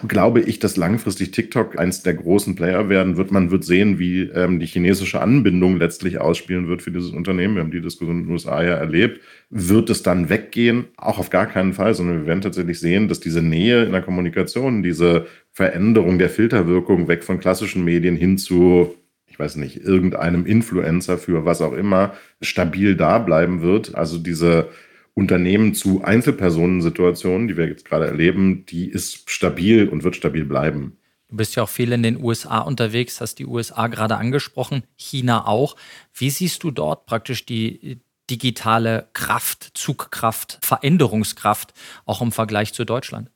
glaube 0.07 0.41
ich, 0.41 0.59
dass 0.59 0.77
langfristig 0.77 1.31
TikTok 1.31 1.77
eins 1.77 2.03
der 2.03 2.13
großen 2.13 2.55
Player 2.55 2.89
werden 2.89 3.17
wird. 3.17 3.31
Man 3.31 3.51
wird 3.51 3.63
sehen, 3.63 3.99
wie 3.99 4.23
ähm, 4.23 4.59
die 4.59 4.65
chinesische 4.65 5.21
Anbindung 5.21 5.77
letztlich 5.77 6.19
ausspielen 6.19 6.67
wird 6.67 6.81
für 6.81 6.91
dieses 6.91 7.11
Unternehmen. 7.11 7.55
Wir 7.55 7.63
haben 7.63 7.71
die 7.71 7.81
Diskussion 7.81 8.19
in 8.19 8.23
den 8.25 8.31
USA 8.31 8.63
ja 8.63 8.75
erlebt. 8.75 9.21
Wird 9.49 9.89
es 9.89 10.03
dann 10.03 10.29
weggehen? 10.29 10.85
Auch 10.97 11.19
auf 11.19 11.29
gar 11.29 11.47
keinen 11.47 11.73
Fall, 11.73 11.93
sondern 11.93 12.19
wir 12.21 12.27
werden 12.27 12.41
tatsächlich 12.41 12.79
sehen, 12.79 13.07
dass 13.07 13.19
diese 13.19 13.41
Nähe 13.41 13.83
in 13.83 13.91
der 13.91 14.01
Kommunikation, 14.01 14.83
diese 14.83 15.27
Veränderung 15.51 16.17
der 16.17 16.29
Filterwirkung 16.29 17.07
weg 17.07 17.23
von 17.23 17.39
klassischen 17.39 17.83
Medien 17.83 18.15
hin 18.15 18.37
zu 18.37 18.95
ich 19.31 19.39
weiß 19.39 19.55
nicht, 19.55 19.77
irgendeinem 19.77 20.45
Influencer 20.45 21.17
für 21.17 21.45
was 21.45 21.61
auch 21.61 21.71
immer, 21.71 22.13
stabil 22.41 22.97
da 22.97 23.17
bleiben 23.17 23.61
wird. 23.61 23.95
Also 23.95 24.17
diese 24.17 24.67
Unternehmen 25.13 25.74
zu 25.74 26.04
Einzelpersonensituationen, 26.04 27.47
die 27.47 27.58
wir 27.58 27.67
jetzt 27.67 27.86
gerade 27.86 28.08
erleben, 28.08 28.65
die 28.65 28.89
ist 28.89 29.30
stabil 29.30 29.88
und 29.88 30.04
wird 30.04 30.15
stabil 30.15 30.45
bleiben. 30.45 30.97
Du 31.28 31.38
bist 31.38 31.56
ja 31.56 31.63
auch 31.63 31.69
viel 31.69 31.91
in 31.93 32.04
den 32.04 32.21
USA 32.21 32.60
unterwegs, 32.60 33.21
hast 33.21 33.36
die 33.39 33.45
USA 33.45 33.88
gerade 33.88 34.17
angesprochen, 34.17 34.84
China 34.95 35.47
auch. 35.47 35.76
Wie 36.13 36.30
siehst 36.30 36.63
du 36.63 36.71
dort 36.71 37.06
praktisch 37.06 37.45
die 37.45 38.02
digitale 38.30 39.10
Kraft, 39.13 39.71
Zugkraft, 39.74 40.60
Veränderungskraft, 40.62 41.74
auch 42.06 42.21
im 42.21 42.32
Vergleich 42.32 42.74
zu 42.74 42.86
Deutschland? 42.86 43.30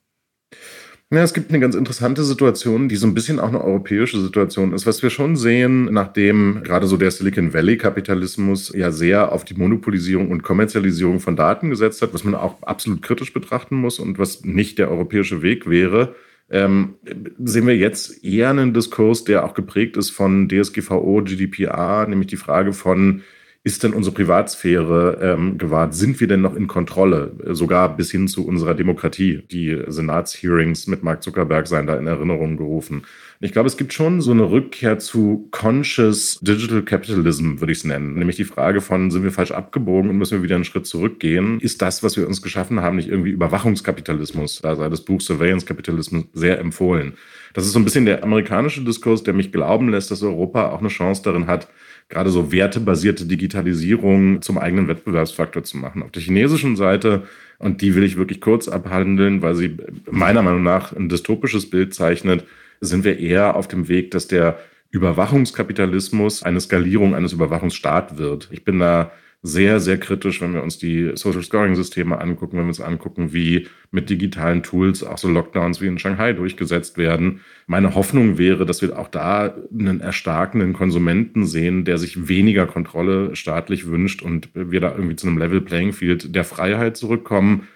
Ja, 1.11 1.21
es 1.21 1.35
gibt 1.35 1.49
eine 1.51 1.59
ganz 1.59 1.75
interessante 1.75 2.23
Situation, 2.23 2.89
die 2.89 2.95
so 2.95 3.05
ein 3.05 3.13
bisschen 3.13 3.39
auch 3.39 3.49
eine 3.49 3.63
europäische 3.63 4.19
Situation 4.19 4.73
ist. 4.73 4.87
Was 4.87 5.03
wir 5.03 5.11
schon 5.11 5.35
sehen, 5.35 5.85
nachdem 5.85 6.63
gerade 6.63 6.87
so 6.87 6.97
der 6.97 7.11
Silicon 7.11 7.53
Valley-Kapitalismus 7.53 8.73
ja 8.75 8.91
sehr 8.91 9.31
auf 9.31 9.45
die 9.45 9.53
Monopolisierung 9.53 10.31
und 10.31 10.41
Kommerzialisierung 10.41 11.19
von 11.19 11.35
Daten 11.35 11.69
gesetzt 11.69 12.01
hat, 12.01 12.15
was 12.15 12.23
man 12.23 12.33
auch 12.33 12.61
absolut 12.63 13.03
kritisch 13.03 13.33
betrachten 13.33 13.75
muss 13.75 13.99
und 13.99 14.17
was 14.17 14.43
nicht 14.43 14.79
der 14.79 14.89
europäische 14.89 15.43
Weg 15.43 15.69
wäre, 15.69 16.15
ähm, 16.49 16.95
sehen 17.43 17.67
wir 17.67 17.77
jetzt 17.77 18.23
eher 18.23 18.49
einen 18.49 18.73
Diskurs, 18.73 19.23
der 19.23 19.45
auch 19.45 19.53
geprägt 19.53 19.97
ist 19.97 20.09
von 20.09 20.49
DSGVO, 20.49 21.21
GDPR, 21.23 22.07
nämlich 22.07 22.27
die 22.27 22.35
Frage 22.35 22.73
von, 22.73 23.21
ist 23.65 23.83
denn 23.83 23.93
unsere 23.93 24.13
Privatsphäre 24.13 25.17
ähm, 25.23 25.57
gewahrt? 25.57 25.95
Sind 25.95 26.19
wir 26.19 26.27
denn 26.27 26.41
noch 26.41 26.55
in 26.55 26.67
Kontrolle? 26.67 27.31
Sogar 27.47 27.97
bis 27.97 28.11
hin 28.11 28.27
zu 28.27 28.45
unserer 28.45 28.75
Demokratie. 28.75 29.41
Die 29.51 29.81
Senatshearings 29.87 30.85
mit 30.85 31.01
Mark 31.01 31.23
Zuckerberg 31.23 31.65
seien 31.65 31.87
da 31.87 31.97
in 31.97 32.05
Erinnerung 32.05 32.57
gerufen. 32.57 33.05
Ich 33.39 33.53
glaube, 33.53 33.65
es 33.65 33.75
gibt 33.75 33.91
schon 33.91 34.21
so 34.21 34.31
eine 34.31 34.51
Rückkehr 34.51 34.99
zu 34.99 35.47
Conscious 35.49 36.37
Digital 36.43 36.83
Capitalism, 36.83 37.59
würde 37.59 37.71
ich 37.71 37.79
es 37.79 37.85
nennen. 37.85 38.13
Nämlich 38.13 38.35
die 38.35 38.43
Frage 38.43 38.81
von, 38.81 39.09
sind 39.09 39.23
wir 39.23 39.31
falsch 39.31 39.51
abgebogen 39.51 40.11
und 40.11 40.17
müssen 40.19 40.37
wir 40.37 40.43
wieder 40.43 40.55
einen 40.55 40.63
Schritt 40.63 40.85
zurückgehen? 40.85 41.59
Ist 41.59 41.81
das, 41.81 42.03
was 42.03 42.17
wir 42.17 42.27
uns 42.27 42.43
geschaffen 42.43 42.81
haben, 42.81 42.97
nicht 42.97 43.09
irgendwie 43.09 43.31
Überwachungskapitalismus? 43.31 44.61
Da 44.61 44.75
sei 44.75 44.89
das 44.89 45.01
Buch 45.01 45.21
Surveillance 45.21 45.65
Capitalism 45.65 46.21
sehr 46.33 46.59
empfohlen. 46.59 47.13
Das 47.55 47.65
ist 47.65 47.71
so 47.71 47.79
ein 47.79 47.85
bisschen 47.85 48.05
der 48.05 48.21
amerikanische 48.21 48.83
Diskurs, 48.83 49.23
der 49.23 49.33
mich 49.33 49.51
glauben 49.51 49.89
lässt, 49.89 50.11
dass 50.11 50.21
Europa 50.21 50.69
auch 50.69 50.81
eine 50.81 50.89
Chance 50.89 51.23
darin 51.23 51.47
hat, 51.47 51.67
gerade 52.09 52.29
so 52.29 52.51
wertebasierte 52.51 53.25
Digitalisierung 53.25 54.41
zum 54.41 54.57
eigenen 54.57 54.87
Wettbewerbsfaktor 54.87 55.63
zu 55.63 55.77
machen. 55.77 56.03
Auf 56.03 56.11
der 56.11 56.21
chinesischen 56.21 56.75
Seite, 56.75 57.23
und 57.57 57.81
die 57.81 57.95
will 57.95 58.03
ich 58.03 58.17
wirklich 58.17 58.41
kurz 58.41 58.67
abhandeln, 58.67 59.41
weil 59.41 59.55
sie 59.55 59.77
meiner 60.09 60.41
Meinung 60.41 60.63
nach 60.63 60.93
ein 60.93 61.09
dystopisches 61.09 61.69
Bild 61.69 61.93
zeichnet, 61.93 62.45
sind 62.81 63.03
wir 63.03 63.19
eher 63.19 63.55
auf 63.55 63.67
dem 63.67 63.87
Weg, 63.87 64.11
dass 64.11 64.27
der 64.27 64.59
Überwachungskapitalismus 64.91 66.43
eine 66.43 66.61
Skalierung 66.61 67.15
eines 67.15 67.33
Überwachungsstaats 67.33 68.17
wird. 68.17 68.49
Ich 68.51 68.63
bin 68.63 68.79
da 68.79 69.11
sehr, 69.45 69.79
sehr 69.79 69.99
kritisch, 69.99 70.41
wenn 70.41 70.53
wir 70.53 70.63
uns 70.63 70.79
die 70.79 71.11
Social 71.13 71.43
Scoring 71.43 71.75
Systeme 71.75 72.19
angucken, 72.19 72.57
wenn 72.57 72.65
wir 72.65 72.69
uns 72.69 72.81
angucken, 72.81 73.31
wie 73.31 73.67
mit 73.91 74.09
digitalen 74.09 74.63
Tools 74.63 75.03
auch 75.03 75.19
so 75.19 75.29
Lockdowns 75.29 75.81
wie 75.81 75.87
in 75.87 75.99
Shanghai 75.99 76.33
durchgesetzt 76.33 76.97
werden. 76.97 77.41
Meine 77.67 77.93
Hoffnung 77.93 78.39
wäre, 78.39 78.65
dass 78.65 78.81
wir 78.81 78.97
auch 78.97 79.07
da 79.07 79.55
einen 79.71 80.01
erstarkenden 80.01 80.73
Konsumenten 80.73 81.45
sehen, 81.45 81.85
der 81.85 81.99
sich 81.99 82.27
weniger 82.27 82.65
Kontrolle 82.65 83.35
staatlich 83.35 83.87
wünscht 83.87 84.23
und 84.23 84.49
wir 84.53 84.81
da 84.81 84.91
irgendwie 84.91 85.15
zu 85.15 85.27
einem 85.27 85.37
Level 85.37 85.61
Playing 85.61 85.93
Field 85.93 86.35
der 86.35 86.43
Freiheit 86.43 86.97
zurückkommen. 86.97 87.67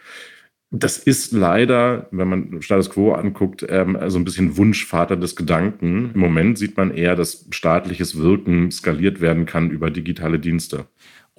Das 0.71 0.99
ist 0.99 1.31
leider, 1.31 2.07
wenn 2.11 2.27
man 2.27 2.61
Status 2.61 2.91
Quo 2.91 3.13
anguckt, 3.13 3.65
ähm, 3.67 3.97
so 4.07 4.19
ein 4.19 4.23
bisschen 4.23 4.55
Wunschvater 4.55 5.17
des 5.17 5.35
Gedanken. 5.35 6.11
Im 6.13 6.19
Moment 6.19 6.59
sieht 6.59 6.77
man 6.77 6.91
eher, 6.91 7.15
dass 7.15 7.47
staatliches 7.49 8.19
Wirken 8.19 8.69
skaliert 8.69 9.19
werden 9.19 9.47
kann 9.47 9.71
über 9.71 9.89
digitale 9.89 10.37
Dienste. 10.37 10.85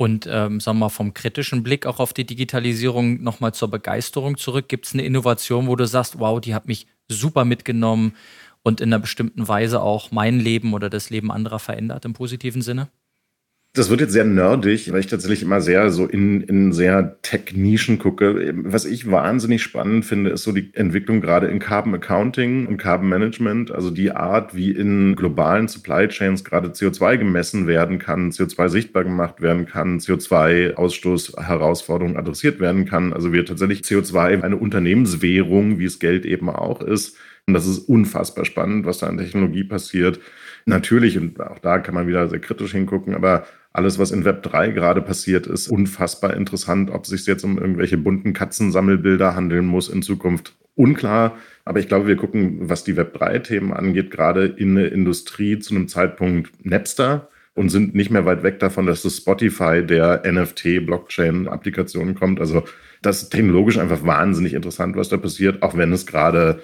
Und 0.00 0.26
ähm, 0.26 0.60
sagen 0.60 0.78
wir 0.78 0.86
mal, 0.86 0.88
vom 0.88 1.12
kritischen 1.12 1.62
Blick 1.62 1.84
auch 1.84 2.00
auf 2.00 2.14
die 2.14 2.24
Digitalisierung 2.24 3.22
nochmal 3.22 3.52
zur 3.52 3.68
Begeisterung 3.68 4.38
zurück. 4.38 4.66
Gibt 4.66 4.86
es 4.86 4.94
eine 4.94 5.02
Innovation, 5.02 5.66
wo 5.66 5.76
du 5.76 5.86
sagst, 5.86 6.18
wow, 6.18 6.40
die 6.40 6.54
hat 6.54 6.66
mich 6.66 6.86
super 7.08 7.44
mitgenommen 7.44 8.16
und 8.62 8.80
in 8.80 8.88
einer 8.88 8.98
bestimmten 8.98 9.46
Weise 9.46 9.82
auch 9.82 10.10
mein 10.10 10.40
Leben 10.40 10.72
oder 10.72 10.88
das 10.88 11.10
Leben 11.10 11.30
anderer 11.30 11.58
verändert 11.58 12.06
im 12.06 12.14
positiven 12.14 12.62
Sinne? 12.62 12.88
Das 13.72 13.88
wird 13.88 14.00
jetzt 14.00 14.12
sehr 14.12 14.24
nerdig, 14.24 14.90
weil 14.90 14.98
ich 14.98 15.06
tatsächlich 15.06 15.42
immer 15.42 15.60
sehr 15.60 15.90
so 15.90 16.04
in, 16.04 16.40
in 16.40 16.72
sehr 16.72 17.18
Tech-Nischen 17.22 18.00
gucke. 18.00 18.52
Was 18.64 18.84
ich 18.84 19.08
wahnsinnig 19.08 19.62
spannend 19.62 20.04
finde, 20.04 20.30
ist 20.30 20.42
so 20.42 20.50
die 20.50 20.74
Entwicklung 20.74 21.20
gerade 21.20 21.46
in 21.46 21.60
Carbon 21.60 21.94
Accounting 21.94 22.66
und 22.66 22.78
Carbon 22.78 23.08
Management, 23.08 23.70
also 23.70 23.92
die 23.92 24.10
Art, 24.10 24.56
wie 24.56 24.72
in 24.72 25.14
globalen 25.14 25.68
Supply 25.68 26.08
Chains 26.08 26.42
gerade 26.42 26.70
CO2 26.70 27.18
gemessen 27.18 27.68
werden 27.68 28.00
kann, 28.00 28.32
CO2 28.32 28.68
sichtbar 28.68 29.04
gemacht 29.04 29.40
werden 29.40 29.66
kann, 29.66 30.00
CO2-Ausstoß-Herausforderungen 30.00 32.16
adressiert 32.16 32.58
werden 32.58 32.86
kann. 32.86 33.12
Also 33.12 33.32
wir 33.32 33.46
tatsächlich 33.46 33.82
CO2 33.82 34.42
eine 34.42 34.56
Unternehmenswährung, 34.56 35.78
wie 35.78 35.84
es 35.84 36.00
Geld 36.00 36.26
eben 36.26 36.50
auch 36.50 36.82
ist. 36.82 37.16
Und 37.46 37.54
das 37.54 37.68
ist 37.68 37.88
unfassbar 37.88 38.44
spannend, 38.44 38.84
was 38.84 38.98
da 38.98 39.06
an 39.06 39.18
Technologie 39.18 39.62
passiert. 39.62 40.18
Natürlich, 40.66 41.16
und 41.16 41.40
auch 41.40 41.58
da 41.60 41.78
kann 41.78 41.94
man 41.94 42.06
wieder 42.06 42.28
sehr 42.28 42.40
kritisch 42.40 42.72
hingucken, 42.72 43.14
aber 43.14 43.46
alles, 43.72 43.98
was 43.98 44.10
in 44.10 44.24
Web 44.24 44.42
3 44.42 44.70
gerade 44.70 45.00
passiert, 45.00 45.46
ist 45.46 45.68
unfassbar 45.68 46.36
interessant. 46.36 46.90
Ob 46.90 47.04
es 47.04 47.10
sich 47.10 47.26
jetzt 47.26 47.44
um 47.44 47.58
irgendwelche 47.58 47.98
bunten 47.98 48.32
Katzensammelbilder 48.32 49.34
handeln 49.36 49.66
muss 49.66 49.88
in 49.88 50.02
Zukunft, 50.02 50.56
unklar. 50.74 51.36
Aber 51.64 51.78
ich 51.78 51.88
glaube, 51.88 52.08
wir 52.08 52.16
gucken, 52.16 52.68
was 52.68 52.84
die 52.84 52.96
Web 52.96 53.16
3-Themen 53.16 53.72
angeht, 53.72 54.10
gerade 54.10 54.46
in 54.46 54.74
der 54.74 54.90
Industrie 54.92 55.58
zu 55.58 55.74
einem 55.74 55.88
Zeitpunkt 55.88 56.52
Napster 56.64 57.28
und 57.54 57.68
sind 57.68 57.94
nicht 57.94 58.10
mehr 58.10 58.24
weit 58.24 58.42
weg 58.42 58.58
davon, 58.58 58.86
dass 58.86 59.02
das 59.02 59.18
Spotify 59.18 59.84
der 59.84 60.22
NFT-Blockchain-Applikationen 60.24 62.14
kommt. 62.14 62.40
Also 62.40 62.64
das 63.02 63.22
ist 63.22 63.30
technologisch 63.30 63.78
einfach 63.78 64.04
wahnsinnig 64.04 64.54
interessant, 64.54 64.96
was 64.96 65.08
da 65.08 65.16
passiert, 65.16 65.62
auch 65.62 65.76
wenn 65.76 65.92
es 65.92 66.06
gerade 66.06 66.62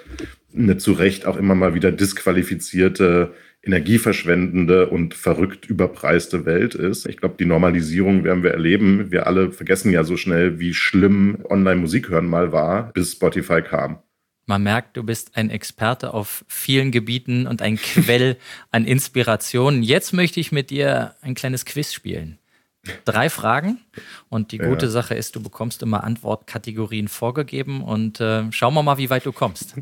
eine 0.54 0.76
zu 0.76 0.92
Recht 0.92 1.26
auch 1.26 1.36
immer 1.36 1.54
mal 1.54 1.74
wieder 1.74 1.92
disqualifizierte 1.92 3.32
energieverschwendende 3.66 4.88
und 4.88 5.14
verrückt 5.14 5.66
überpreiste 5.66 6.46
Welt 6.46 6.74
ist. 6.74 7.06
Ich 7.06 7.16
glaube, 7.16 7.34
die 7.38 7.44
Normalisierung 7.44 8.24
werden 8.24 8.42
wir 8.42 8.52
erleben. 8.52 9.10
Wir 9.10 9.26
alle 9.26 9.50
vergessen 9.50 9.90
ja 9.90 10.04
so 10.04 10.16
schnell, 10.16 10.58
wie 10.60 10.72
schlimm 10.72 11.44
Online-Musik 11.48 12.08
hören 12.08 12.28
mal 12.28 12.52
war, 12.52 12.92
bis 12.92 13.12
Spotify 13.12 13.62
kam. 13.62 13.98
Man 14.46 14.62
merkt, 14.62 14.96
du 14.96 15.02
bist 15.02 15.36
ein 15.36 15.50
Experte 15.50 16.14
auf 16.14 16.44
vielen 16.46 16.92
Gebieten 16.92 17.48
und 17.48 17.60
ein 17.60 17.76
Quell 17.76 18.36
an 18.70 18.84
Inspiration. 18.84 19.82
Jetzt 19.82 20.12
möchte 20.12 20.38
ich 20.38 20.52
mit 20.52 20.70
dir 20.70 21.16
ein 21.20 21.34
kleines 21.34 21.64
Quiz 21.64 21.92
spielen. 21.92 22.38
Drei 23.04 23.28
Fragen 23.28 23.80
und 24.28 24.52
die 24.52 24.58
gute 24.58 24.86
ja. 24.86 24.92
Sache 24.92 25.16
ist, 25.16 25.34
du 25.34 25.42
bekommst 25.42 25.82
immer 25.82 26.04
Antwortkategorien 26.04 27.08
vorgegeben 27.08 27.82
und 27.82 28.20
äh, 28.20 28.44
schauen 28.52 28.74
wir 28.74 28.84
mal, 28.84 28.98
wie 28.98 29.10
weit 29.10 29.26
du 29.26 29.32
kommst. 29.32 29.74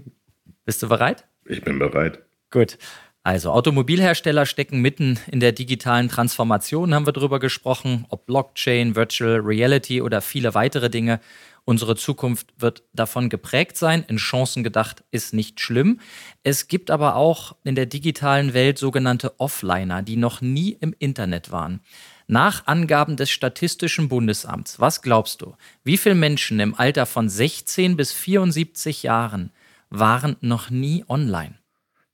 Bist 0.65 0.83
du 0.83 0.89
bereit? 0.89 1.27
Ich 1.45 1.63
bin 1.63 1.79
bereit. 1.79 2.21
Gut. 2.51 2.79
Also 3.27 3.53
Automobilhersteller 3.53 4.45
stecken 4.45 4.83
mitten 4.83 5.19
in 5.33 5.41
der 5.41 5.53
digitalen 5.53 6.11
Transformation, 6.11 6.95
haben 6.95 7.07
wir 7.07 7.15
darüber 7.15 7.41
gesprochen, 7.41 8.05
ob 8.11 8.27
Blockchain, 8.27 8.97
Virtual 8.97 9.41
Reality 9.41 10.03
oder 10.03 10.21
viele 10.21 10.53
weitere 10.53 10.91
Dinge. 10.91 11.21
Unsere 11.65 11.97
Zukunft 11.97 12.49
wird 12.59 12.83
davon 12.93 13.31
geprägt 13.31 13.79
sein. 13.79 14.05
In 14.09 14.19
Chancen 14.19 14.63
gedacht 14.63 15.05
ist 15.11 15.33
nicht 15.33 15.59
schlimm. 15.59 16.01
Es 16.43 16.69
gibt 16.69 16.91
aber 16.91 17.17
auch 17.17 17.57
in 17.65 17.75
der 17.75 17.87
digitalen 17.87 18.53
Welt 18.53 18.77
sogenannte 18.77 19.41
Offliner, 19.41 20.03
die 20.03 20.17
noch 20.17 20.43
nie 20.43 20.77
im 20.79 20.95
Internet 20.99 21.51
waren. 21.51 21.81
Nach 22.27 22.67
Angaben 22.67 23.17
des 23.17 23.31
Statistischen 23.31 24.11
Bundesamts, 24.11 24.81
was 24.81 25.01
glaubst 25.01 25.41
du, 25.41 25.57
wie 25.83 25.97
viele 25.97 26.15
Menschen 26.15 26.61
im 26.61 26.75
Alter 26.75 27.07
von 27.07 27.31
16 27.31 27.97
bis 27.97 28.13
74 28.13 29.03
Jahren 29.03 29.51
waren 29.89 30.37
noch 30.43 30.69
nie 30.69 31.07
online? 31.09 31.64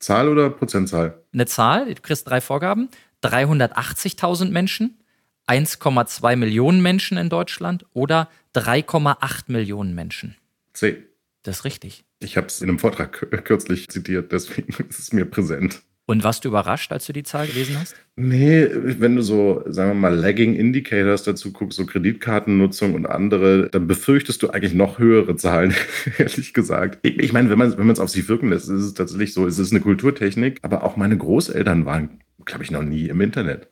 Zahl 0.01 0.29
oder 0.29 0.51
Prozentzahl? 0.51 1.23
Eine 1.33 1.47
Zahl, 1.47 1.95
du 1.95 2.01
kriegst 2.01 2.29
drei 2.29 2.41
Vorgaben. 2.41 2.89
380.000 3.23 4.51
Menschen, 4.51 4.99
1,2 5.47 6.37
Millionen 6.37 6.81
Menschen 6.81 7.19
in 7.19 7.29
Deutschland 7.29 7.85
oder 7.93 8.29
3,8 8.55 9.45
Millionen 9.49 9.95
Menschen? 9.95 10.37
C. 10.73 11.05
Das 11.43 11.59
ist 11.59 11.65
richtig. 11.65 12.05
Ich 12.19 12.37
habe 12.37 12.49
es 12.49 12.61
in 12.61 12.69
einem 12.69 12.79
Vortrag 12.79 13.29
kürzlich 13.45 13.89
zitiert, 13.89 14.33
deswegen 14.33 14.73
ist 14.89 14.99
es 14.99 15.13
mir 15.13 15.25
präsent. 15.25 15.83
Und 16.11 16.25
warst 16.25 16.45
du 16.45 16.49
überrascht, 16.49 16.91
als 16.91 17.07
du 17.07 17.13
die 17.13 17.23
Zahl 17.23 17.47
gelesen 17.47 17.79
hast? 17.79 17.95
Nee, 18.17 18.69
wenn 18.73 19.15
du 19.15 19.23
so, 19.23 19.63
sagen 19.67 19.91
wir 19.91 19.95
mal, 19.95 20.13
Lagging 20.13 20.57
Indicators 20.57 21.23
dazu 21.23 21.53
guckst, 21.53 21.77
so 21.77 21.87
Kreditkartennutzung 21.87 22.95
und 22.95 23.07
andere, 23.07 23.69
dann 23.71 23.87
befürchtest 23.87 24.43
du 24.43 24.51
eigentlich 24.51 24.75
noch 24.75 24.99
höhere 24.99 25.37
Zahlen, 25.37 25.73
ehrlich 26.19 26.53
gesagt. 26.53 26.99
Ich, 27.03 27.17
ich 27.21 27.33
meine, 27.33 27.49
wenn 27.49 27.59
man 27.59 27.79
wenn 27.79 27.89
es 27.91 28.01
auf 28.01 28.11
sich 28.11 28.29
wirken 28.29 28.51
lässt, 28.51 28.69
ist 28.69 28.83
es 28.83 28.95
tatsächlich 28.95 29.33
so, 29.33 29.47
es 29.47 29.61
ist 29.61 29.71
eine 29.71 29.83
Kulturtechnik, 29.83 30.59
aber 30.63 30.83
auch 30.83 30.97
meine 30.97 31.17
Großeltern 31.17 31.87
waren, 31.87 32.19
glaube 32.45 32.65
ich, 32.65 32.73
noch 32.73 32.83
nie 32.83 33.07
im 33.07 33.21
Internet. 33.21 33.69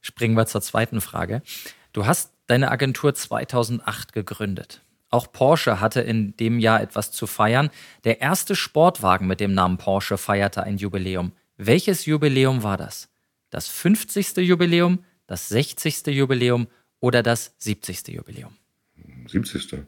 Springen 0.00 0.36
wir 0.36 0.46
zur 0.46 0.62
zweiten 0.62 1.00
Frage. 1.00 1.42
Du 1.92 2.06
hast 2.06 2.32
deine 2.48 2.72
Agentur 2.72 3.14
2008 3.14 4.14
gegründet. 4.14 4.82
Auch 5.14 5.30
Porsche 5.30 5.80
hatte 5.80 6.00
in 6.00 6.36
dem 6.38 6.58
Jahr 6.58 6.82
etwas 6.82 7.12
zu 7.12 7.28
feiern. 7.28 7.70
Der 8.02 8.20
erste 8.20 8.56
Sportwagen 8.56 9.28
mit 9.28 9.38
dem 9.38 9.54
Namen 9.54 9.78
Porsche 9.78 10.18
feierte 10.18 10.64
ein 10.64 10.76
Jubiläum. 10.76 11.30
Welches 11.56 12.04
Jubiläum 12.04 12.64
war 12.64 12.76
das? 12.76 13.08
Das 13.48 13.68
50. 13.68 14.38
Jubiläum, 14.38 15.04
das 15.28 15.48
60. 15.50 16.08
Jubiläum 16.08 16.66
oder 16.98 17.22
das 17.22 17.54
70. 17.58 18.08
Jubiläum? 18.08 18.56
70. 19.28 19.86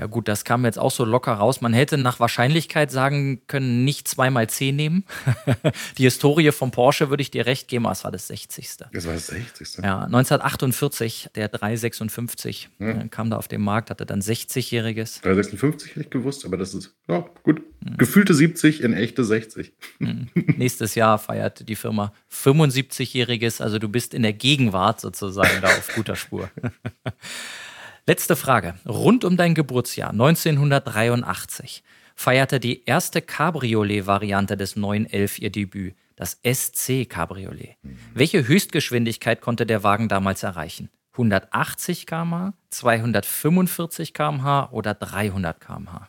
Ja 0.00 0.06
gut, 0.06 0.28
das 0.28 0.44
kam 0.44 0.64
jetzt 0.64 0.78
auch 0.78 0.90
so 0.90 1.04
locker 1.04 1.34
raus. 1.34 1.60
Man 1.60 1.74
hätte 1.74 1.98
nach 1.98 2.20
Wahrscheinlichkeit 2.20 2.90
sagen 2.90 3.42
können, 3.48 3.84
nicht 3.84 4.08
zweimal 4.08 4.48
10 4.48 4.74
nehmen. 4.74 5.04
Die 5.98 6.04
Historie 6.04 6.52
von 6.52 6.70
Porsche 6.70 7.10
würde 7.10 7.20
ich 7.20 7.30
dir 7.30 7.44
recht 7.44 7.68
geben, 7.68 7.84
es 7.84 8.02
war 8.02 8.10
das 8.10 8.28
60. 8.28 8.78
Das 8.94 9.06
war 9.06 9.12
das 9.12 9.26
60. 9.26 9.84
Ja, 9.84 10.04
1948, 10.04 11.28
der 11.34 11.48
356 11.48 12.70
hm. 12.78 13.10
kam 13.10 13.28
da 13.28 13.36
auf 13.36 13.46
den 13.46 13.60
Markt, 13.60 13.90
hatte 13.90 14.06
dann 14.06 14.22
60-jähriges. 14.22 15.20
356 15.20 15.90
hätte 15.90 16.00
ich 16.00 16.10
gewusst, 16.10 16.46
aber 16.46 16.56
das 16.56 16.72
ist, 16.72 16.96
ja, 17.06 17.26
gut. 17.42 17.60
Hm. 17.84 17.98
Gefühlte 17.98 18.32
70 18.32 18.82
in 18.82 18.94
echte 18.94 19.22
60. 19.22 19.74
Hm. 19.98 20.30
Nächstes 20.56 20.94
Jahr 20.94 21.18
feiert 21.18 21.68
die 21.68 21.76
Firma 21.76 22.14
75-jähriges, 22.32 23.60
also 23.60 23.78
du 23.78 23.90
bist 23.90 24.14
in 24.14 24.22
der 24.22 24.32
Gegenwart 24.32 24.98
sozusagen 25.02 25.60
da 25.60 25.68
auf 25.68 25.94
guter 25.94 26.16
Spur. 26.16 26.48
Letzte 28.10 28.34
Frage. 28.34 28.74
Rund 28.88 29.24
um 29.24 29.36
dein 29.36 29.54
Geburtsjahr 29.54 30.10
1983 30.10 31.84
feierte 32.16 32.58
die 32.58 32.84
erste 32.84 33.22
Cabriolet-Variante 33.22 34.56
des 34.56 34.74
911 34.74 35.38
ihr 35.38 35.50
Debüt, 35.50 35.94
das 36.16 36.40
SC 36.42 37.08
Cabriolet. 37.08 37.76
Mhm. 37.82 37.98
Welche 38.12 38.48
Höchstgeschwindigkeit 38.48 39.40
konnte 39.40 39.64
der 39.64 39.84
Wagen 39.84 40.08
damals 40.08 40.42
erreichen? 40.42 40.90
180 41.12 42.06
km/h, 42.06 42.54
245 42.70 44.12
km/h 44.12 44.70
oder 44.72 44.94
300 44.94 45.60
km/h? 45.60 46.08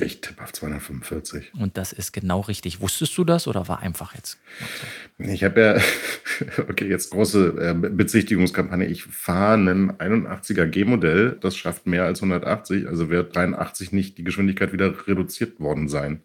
Ich 0.00 0.20
tippe 0.20 0.42
auf 0.42 0.52
245. 0.52 1.52
Und 1.54 1.76
das 1.76 1.92
ist 1.92 2.12
genau 2.12 2.40
richtig. 2.40 2.80
Wusstest 2.80 3.16
du 3.16 3.24
das 3.24 3.46
oder 3.46 3.68
war 3.68 3.80
einfach 3.80 4.14
jetzt? 4.14 4.38
So? 5.18 5.24
Ich 5.24 5.44
habe 5.44 5.60
ja, 5.60 6.62
okay, 6.68 6.88
jetzt 6.88 7.10
große 7.10 7.54
äh, 7.58 7.74
Bezichtigungskampagne. 7.74 8.86
Ich 8.86 9.04
fahre 9.04 9.54
einen 9.54 9.92
81er 9.92 10.66
G-Modell. 10.66 11.38
Das 11.40 11.56
schafft 11.56 11.86
mehr 11.86 12.04
als 12.04 12.20
180. 12.20 12.88
Also 12.88 13.08
wird 13.08 13.36
83 13.36 13.92
nicht 13.92 14.18
die 14.18 14.24
Geschwindigkeit 14.24 14.72
wieder 14.72 15.06
reduziert 15.06 15.60
worden 15.60 15.88
sein. 15.88 16.22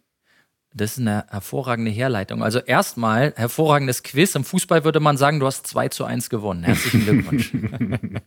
Das 0.74 0.94
ist 0.94 1.00
eine 1.00 1.26
hervorragende 1.30 1.92
Herleitung. 1.92 2.44
Also 2.44 2.60
erstmal 2.60 3.34
hervorragendes 3.36 4.04
Quiz. 4.04 4.36
Im 4.36 4.44
Fußball 4.44 4.84
würde 4.84 5.00
man 5.00 5.18
sagen, 5.18 5.40
du 5.40 5.46
hast 5.46 5.68
2 5.68 5.90
zu 5.90 6.06
1 6.06 6.30
gewonnen. 6.30 6.64
Herzlichen 6.64 7.04
Glückwunsch. 7.06 7.54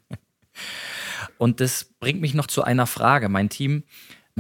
Und 1.38 1.61
das 1.61 1.85
bringt 1.85 2.20
mich 2.20 2.35
noch 2.35 2.46
zu 2.46 2.62
einer 2.62 2.87
Frage. 2.87 3.28
Mein 3.28 3.48
Team 3.48 3.83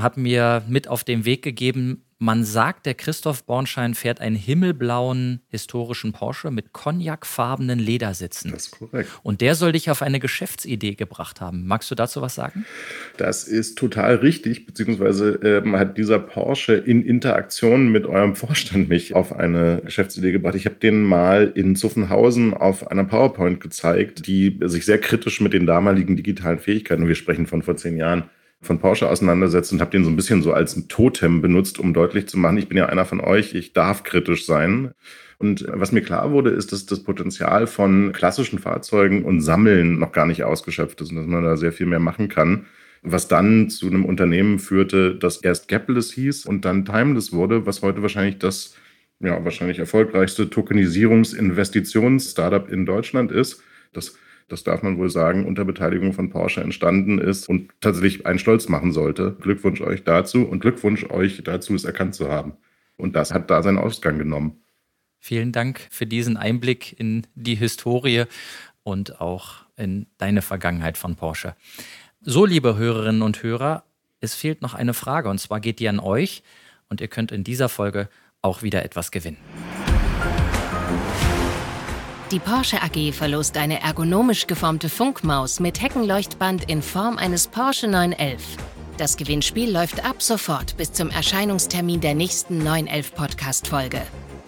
hat 0.00 0.16
mir 0.16 0.62
mit 0.68 0.88
auf 0.88 1.04
den 1.04 1.24
Weg 1.24 1.42
gegeben, 1.42 2.04
man 2.22 2.44
sagt, 2.44 2.86
der 2.86 2.94
Christoph 2.94 3.42
Bornschein 3.42 3.94
fährt 3.94 4.20
einen 4.20 4.36
himmelblauen 4.36 5.40
historischen 5.48 6.12
Porsche 6.12 6.52
mit 6.52 6.72
cognacfarbenen 6.72 7.80
Ledersitzen. 7.80 8.52
Das 8.52 8.66
ist 8.66 8.70
korrekt. 8.78 9.10
Und 9.24 9.40
der 9.40 9.56
soll 9.56 9.72
dich 9.72 9.90
auf 9.90 10.02
eine 10.02 10.20
Geschäftsidee 10.20 10.94
gebracht 10.94 11.40
haben. 11.40 11.66
Magst 11.66 11.90
du 11.90 11.96
dazu 11.96 12.22
was 12.22 12.36
sagen? 12.36 12.64
Das 13.16 13.42
ist 13.48 13.76
total 13.76 14.14
richtig, 14.14 14.66
beziehungsweise 14.66 15.40
ähm, 15.42 15.74
hat 15.74 15.98
dieser 15.98 16.20
Porsche 16.20 16.74
in 16.74 17.02
Interaktion 17.02 17.90
mit 17.90 18.06
eurem 18.06 18.36
Vorstand 18.36 18.88
mich 18.88 19.16
auf 19.16 19.32
eine 19.32 19.82
Geschäftsidee 19.84 20.30
gebracht. 20.30 20.54
Ich 20.54 20.66
habe 20.66 20.76
den 20.76 21.02
mal 21.02 21.50
in 21.56 21.74
Zuffenhausen 21.74 22.54
auf 22.54 22.88
einer 22.88 23.02
PowerPoint 23.02 23.60
gezeigt, 23.60 24.28
die 24.28 24.60
sich 24.62 24.84
sehr 24.84 24.98
kritisch 24.98 25.40
mit 25.40 25.54
den 25.54 25.66
damaligen 25.66 26.16
digitalen 26.16 26.60
Fähigkeiten, 26.60 27.08
wir 27.08 27.16
sprechen 27.16 27.48
von 27.48 27.62
vor 27.62 27.76
zehn 27.76 27.96
Jahren, 27.96 28.30
von 28.62 28.78
Porsche 28.78 29.08
auseinandersetzt 29.08 29.72
und 29.72 29.80
habe 29.80 29.90
den 29.90 30.04
so 30.04 30.10
ein 30.10 30.16
bisschen 30.16 30.42
so 30.42 30.52
als 30.52 30.86
Totem 30.86 31.42
benutzt, 31.42 31.80
um 31.80 31.92
deutlich 31.92 32.28
zu 32.28 32.38
machen, 32.38 32.58
ich 32.58 32.68
bin 32.68 32.78
ja 32.78 32.86
einer 32.86 33.04
von 33.04 33.20
euch, 33.20 33.54
ich 33.54 33.72
darf 33.72 34.04
kritisch 34.04 34.46
sein. 34.46 34.92
Und 35.38 35.66
was 35.68 35.90
mir 35.90 36.02
klar 36.02 36.30
wurde, 36.30 36.50
ist, 36.50 36.70
dass 36.70 36.86
das 36.86 37.02
Potenzial 37.02 37.66
von 37.66 38.12
klassischen 38.12 38.60
Fahrzeugen 38.60 39.24
und 39.24 39.40
Sammeln 39.40 39.98
noch 39.98 40.12
gar 40.12 40.26
nicht 40.26 40.44
ausgeschöpft 40.44 41.00
ist 41.00 41.10
und 41.10 41.16
dass 41.16 41.26
man 41.26 41.42
da 41.42 41.56
sehr 41.56 41.72
viel 41.72 41.86
mehr 41.86 41.98
machen 41.98 42.28
kann. 42.28 42.66
Was 43.02 43.26
dann 43.26 43.68
zu 43.68 43.88
einem 43.88 44.04
Unternehmen 44.04 44.60
führte, 44.60 45.16
das 45.16 45.38
erst 45.38 45.66
Gapless 45.66 46.12
hieß 46.12 46.46
und 46.46 46.64
dann 46.64 46.84
Timeless 46.84 47.32
wurde, 47.32 47.66
was 47.66 47.82
heute 47.82 48.02
wahrscheinlich 48.02 48.38
das 48.38 48.76
ja, 49.18 49.44
wahrscheinlich 49.44 49.80
erfolgreichste 49.80 50.50
Tokenisierungs-Investitions-Startup 50.50 52.70
in 52.70 52.86
Deutschland 52.86 53.32
ist. 53.32 53.60
Das 53.92 54.16
das 54.48 54.64
darf 54.64 54.82
man 54.82 54.98
wohl 54.98 55.10
sagen, 55.10 55.46
unter 55.46 55.64
Beteiligung 55.64 56.12
von 56.12 56.30
Porsche 56.30 56.60
entstanden 56.60 57.18
ist 57.18 57.48
und 57.48 57.70
tatsächlich 57.80 58.26
einen 58.26 58.38
stolz 58.38 58.68
machen 58.68 58.92
sollte. 58.92 59.36
Glückwunsch 59.40 59.80
euch 59.80 60.04
dazu 60.04 60.46
und 60.46 60.60
Glückwunsch 60.60 61.04
euch 61.10 61.42
dazu, 61.42 61.74
es 61.74 61.84
erkannt 61.84 62.14
zu 62.14 62.30
haben. 62.30 62.54
Und 62.96 63.16
das 63.16 63.32
hat 63.32 63.50
da 63.50 63.62
seinen 63.62 63.78
Ausgang 63.78 64.18
genommen. 64.18 64.62
Vielen 65.18 65.52
Dank 65.52 65.86
für 65.90 66.06
diesen 66.06 66.36
Einblick 66.36 66.98
in 66.98 67.26
die 67.34 67.54
Historie 67.54 68.24
und 68.82 69.20
auch 69.20 69.64
in 69.76 70.06
deine 70.18 70.42
Vergangenheit 70.42 70.98
von 70.98 71.16
Porsche. 71.16 71.54
So, 72.20 72.44
liebe 72.44 72.76
Hörerinnen 72.76 73.22
und 73.22 73.42
Hörer, 73.42 73.84
es 74.20 74.34
fehlt 74.34 74.62
noch 74.62 74.74
eine 74.74 74.94
Frage 74.94 75.28
und 75.28 75.38
zwar 75.38 75.60
geht 75.60 75.80
die 75.80 75.88
an 75.88 76.00
euch 76.00 76.42
und 76.88 77.00
ihr 77.00 77.08
könnt 77.08 77.32
in 77.32 77.44
dieser 77.44 77.68
Folge 77.68 78.08
auch 78.42 78.62
wieder 78.62 78.84
etwas 78.84 79.10
gewinnen. 79.10 79.38
Die 82.32 82.38
Porsche 82.38 82.78
AG 82.82 83.12
verlost 83.12 83.58
eine 83.58 83.82
ergonomisch 83.82 84.46
geformte 84.46 84.88
Funkmaus 84.88 85.60
mit 85.60 85.82
Heckenleuchtband 85.82 86.64
in 86.70 86.80
Form 86.80 87.18
eines 87.18 87.46
Porsche 87.46 87.88
911. 87.88 88.56
Das 88.96 89.18
Gewinnspiel 89.18 89.70
läuft 89.70 90.02
ab 90.02 90.22
sofort 90.22 90.78
bis 90.78 90.94
zum 90.94 91.10
Erscheinungstermin 91.10 92.00
der 92.00 92.14
nächsten 92.14 92.64
911 92.64 93.14
Podcast-Folge. 93.14 94.00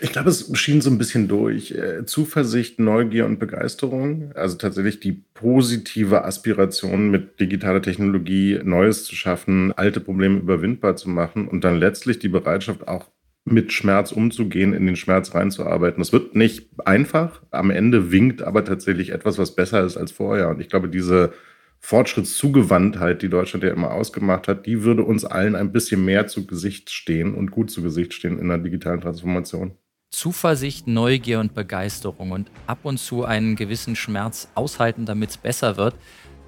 Ich 0.00 0.10
glaube, 0.10 0.30
es 0.30 0.50
schien 0.58 0.80
so 0.80 0.90
ein 0.90 0.98
bisschen 0.98 1.28
durch. 1.28 1.70
Äh, 1.70 2.06
Zuversicht, 2.06 2.80
Neugier 2.80 3.24
und 3.24 3.38
Begeisterung. 3.38 4.32
Also 4.34 4.56
tatsächlich 4.56 4.98
die 4.98 5.12
positive 5.12 6.24
Aspiration 6.24 7.08
mit 7.08 7.38
digitaler 7.38 7.82
Technologie 7.82 8.58
Neues 8.64 9.04
zu 9.04 9.14
schaffen, 9.14 9.72
alte 9.72 10.00
Probleme 10.00 10.40
überwindbar 10.40 10.96
zu 10.96 11.08
machen 11.08 11.46
und 11.46 11.62
dann 11.62 11.78
letztlich 11.78 12.18
die 12.18 12.28
Bereitschaft 12.28 12.88
auch 12.88 13.13
mit 13.44 13.72
Schmerz 13.72 14.12
umzugehen, 14.12 14.72
in 14.72 14.86
den 14.86 14.96
Schmerz 14.96 15.34
reinzuarbeiten. 15.34 16.00
Das 16.00 16.12
wird 16.12 16.34
nicht 16.34 16.68
einfach. 16.86 17.42
Am 17.50 17.70
Ende 17.70 18.10
winkt 18.10 18.42
aber 18.42 18.64
tatsächlich 18.64 19.10
etwas, 19.10 19.38
was 19.38 19.54
besser 19.54 19.84
ist 19.84 19.96
als 19.96 20.12
vorher. 20.12 20.48
Und 20.48 20.60
ich 20.60 20.68
glaube, 20.68 20.88
diese 20.88 21.32
Fortschrittszugewandtheit, 21.80 23.20
die 23.20 23.28
Deutschland 23.28 23.62
ja 23.62 23.70
immer 23.70 23.92
ausgemacht 23.92 24.48
hat, 24.48 24.64
die 24.64 24.82
würde 24.82 25.04
uns 25.04 25.26
allen 25.26 25.54
ein 25.54 25.72
bisschen 25.72 26.02
mehr 26.02 26.26
zu 26.26 26.46
Gesicht 26.46 26.90
stehen 26.90 27.34
und 27.34 27.50
gut 27.50 27.70
zu 27.70 27.82
Gesicht 27.82 28.14
stehen 28.14 28.38
in 28.38 28.48
der 28.48 28.56
digitalen 28.56 29.02
Transformation. 29.02 29.72
Zuversicht, 30.10 30.86
Neugier 30.86 31.40
und 31.40 31.54
Begeisterung 31.54 32.30
und 32.30 32.50
ab 32.66 32.78
und 32.84 32.98
zu 32.98 33.24
einen 33.24 33.56
gewissen 33.56 33.96
Schmerz 33.96 34.48
aushalten, 34.54 35.04
damit 35.04 35.30
es 35.30 35.36
besser 35.36 35.76
wird. 35.76 35.94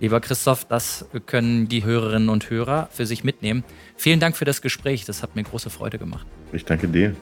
Lieber 0.00 0.20
Christoph, 0.20 0.64
das 0.64 1.06
können 1.26 1.68
die 1.68 1.84
Hörerinnen 1.84 2.28
und 2.28 2.48
Hörer 2.48 2.88
für 2.90 3.04
sich 3.04 3.24
mitnehmen. 3.24 3.64
Vielen 3.96 4.20
Dank 4.20 4.36
für 4.36 4.44
das 4.44 4.62
Gespräch, 4.62 5.04
das 5.04 5.22
hat 5.22 5.36
mir 5.36 5.42
große 5.42 5.68
Freude 5.68 5.98
gemacht. 5.98 6.26
Ich 6.52 6.64
danke 6.64 6.88
dir. 6.88 7.14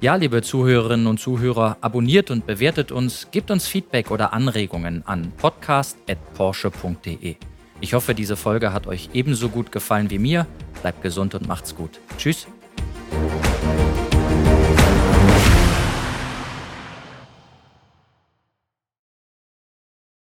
Ja, 0.00 0.16
liebe 0.16 0.42
Zuhörerinnen 0.42 1.06
und 1.06 1.18
Zuhörer, 1.18 1.78
abonniert 1.80 2.30
und 2.30 2.46
bewertet 2.46 2.92
uns, 2.92 3.28
gebt 3.30 3.50
uns 3.50 3.66
Feedback 3.66 4.10
oder 4.10 4.34
Anregungen 4.34 5.02
an 5.06 5.32
podcast.porsche.de. 5.38 7.36
Ich 7.80 7.94
hoffe, 7.94 8.14
diese 8.14 8.36
Folge 8.36 8.74
hat 8.74 8.86
euch 8.86 9.10
ebenso 9.14 9.48
gut 9.48 9.72
gefallen 9.72 10.10
wie 10.10 10.18
mir. 10.18 10.46
Bleibt 10.82 11.02
gesund 11.02 11.34
und 11.34 11.48
macht's 11.48 11.74
gut. 11.74 11.98
Tschüss. 12.18 12.46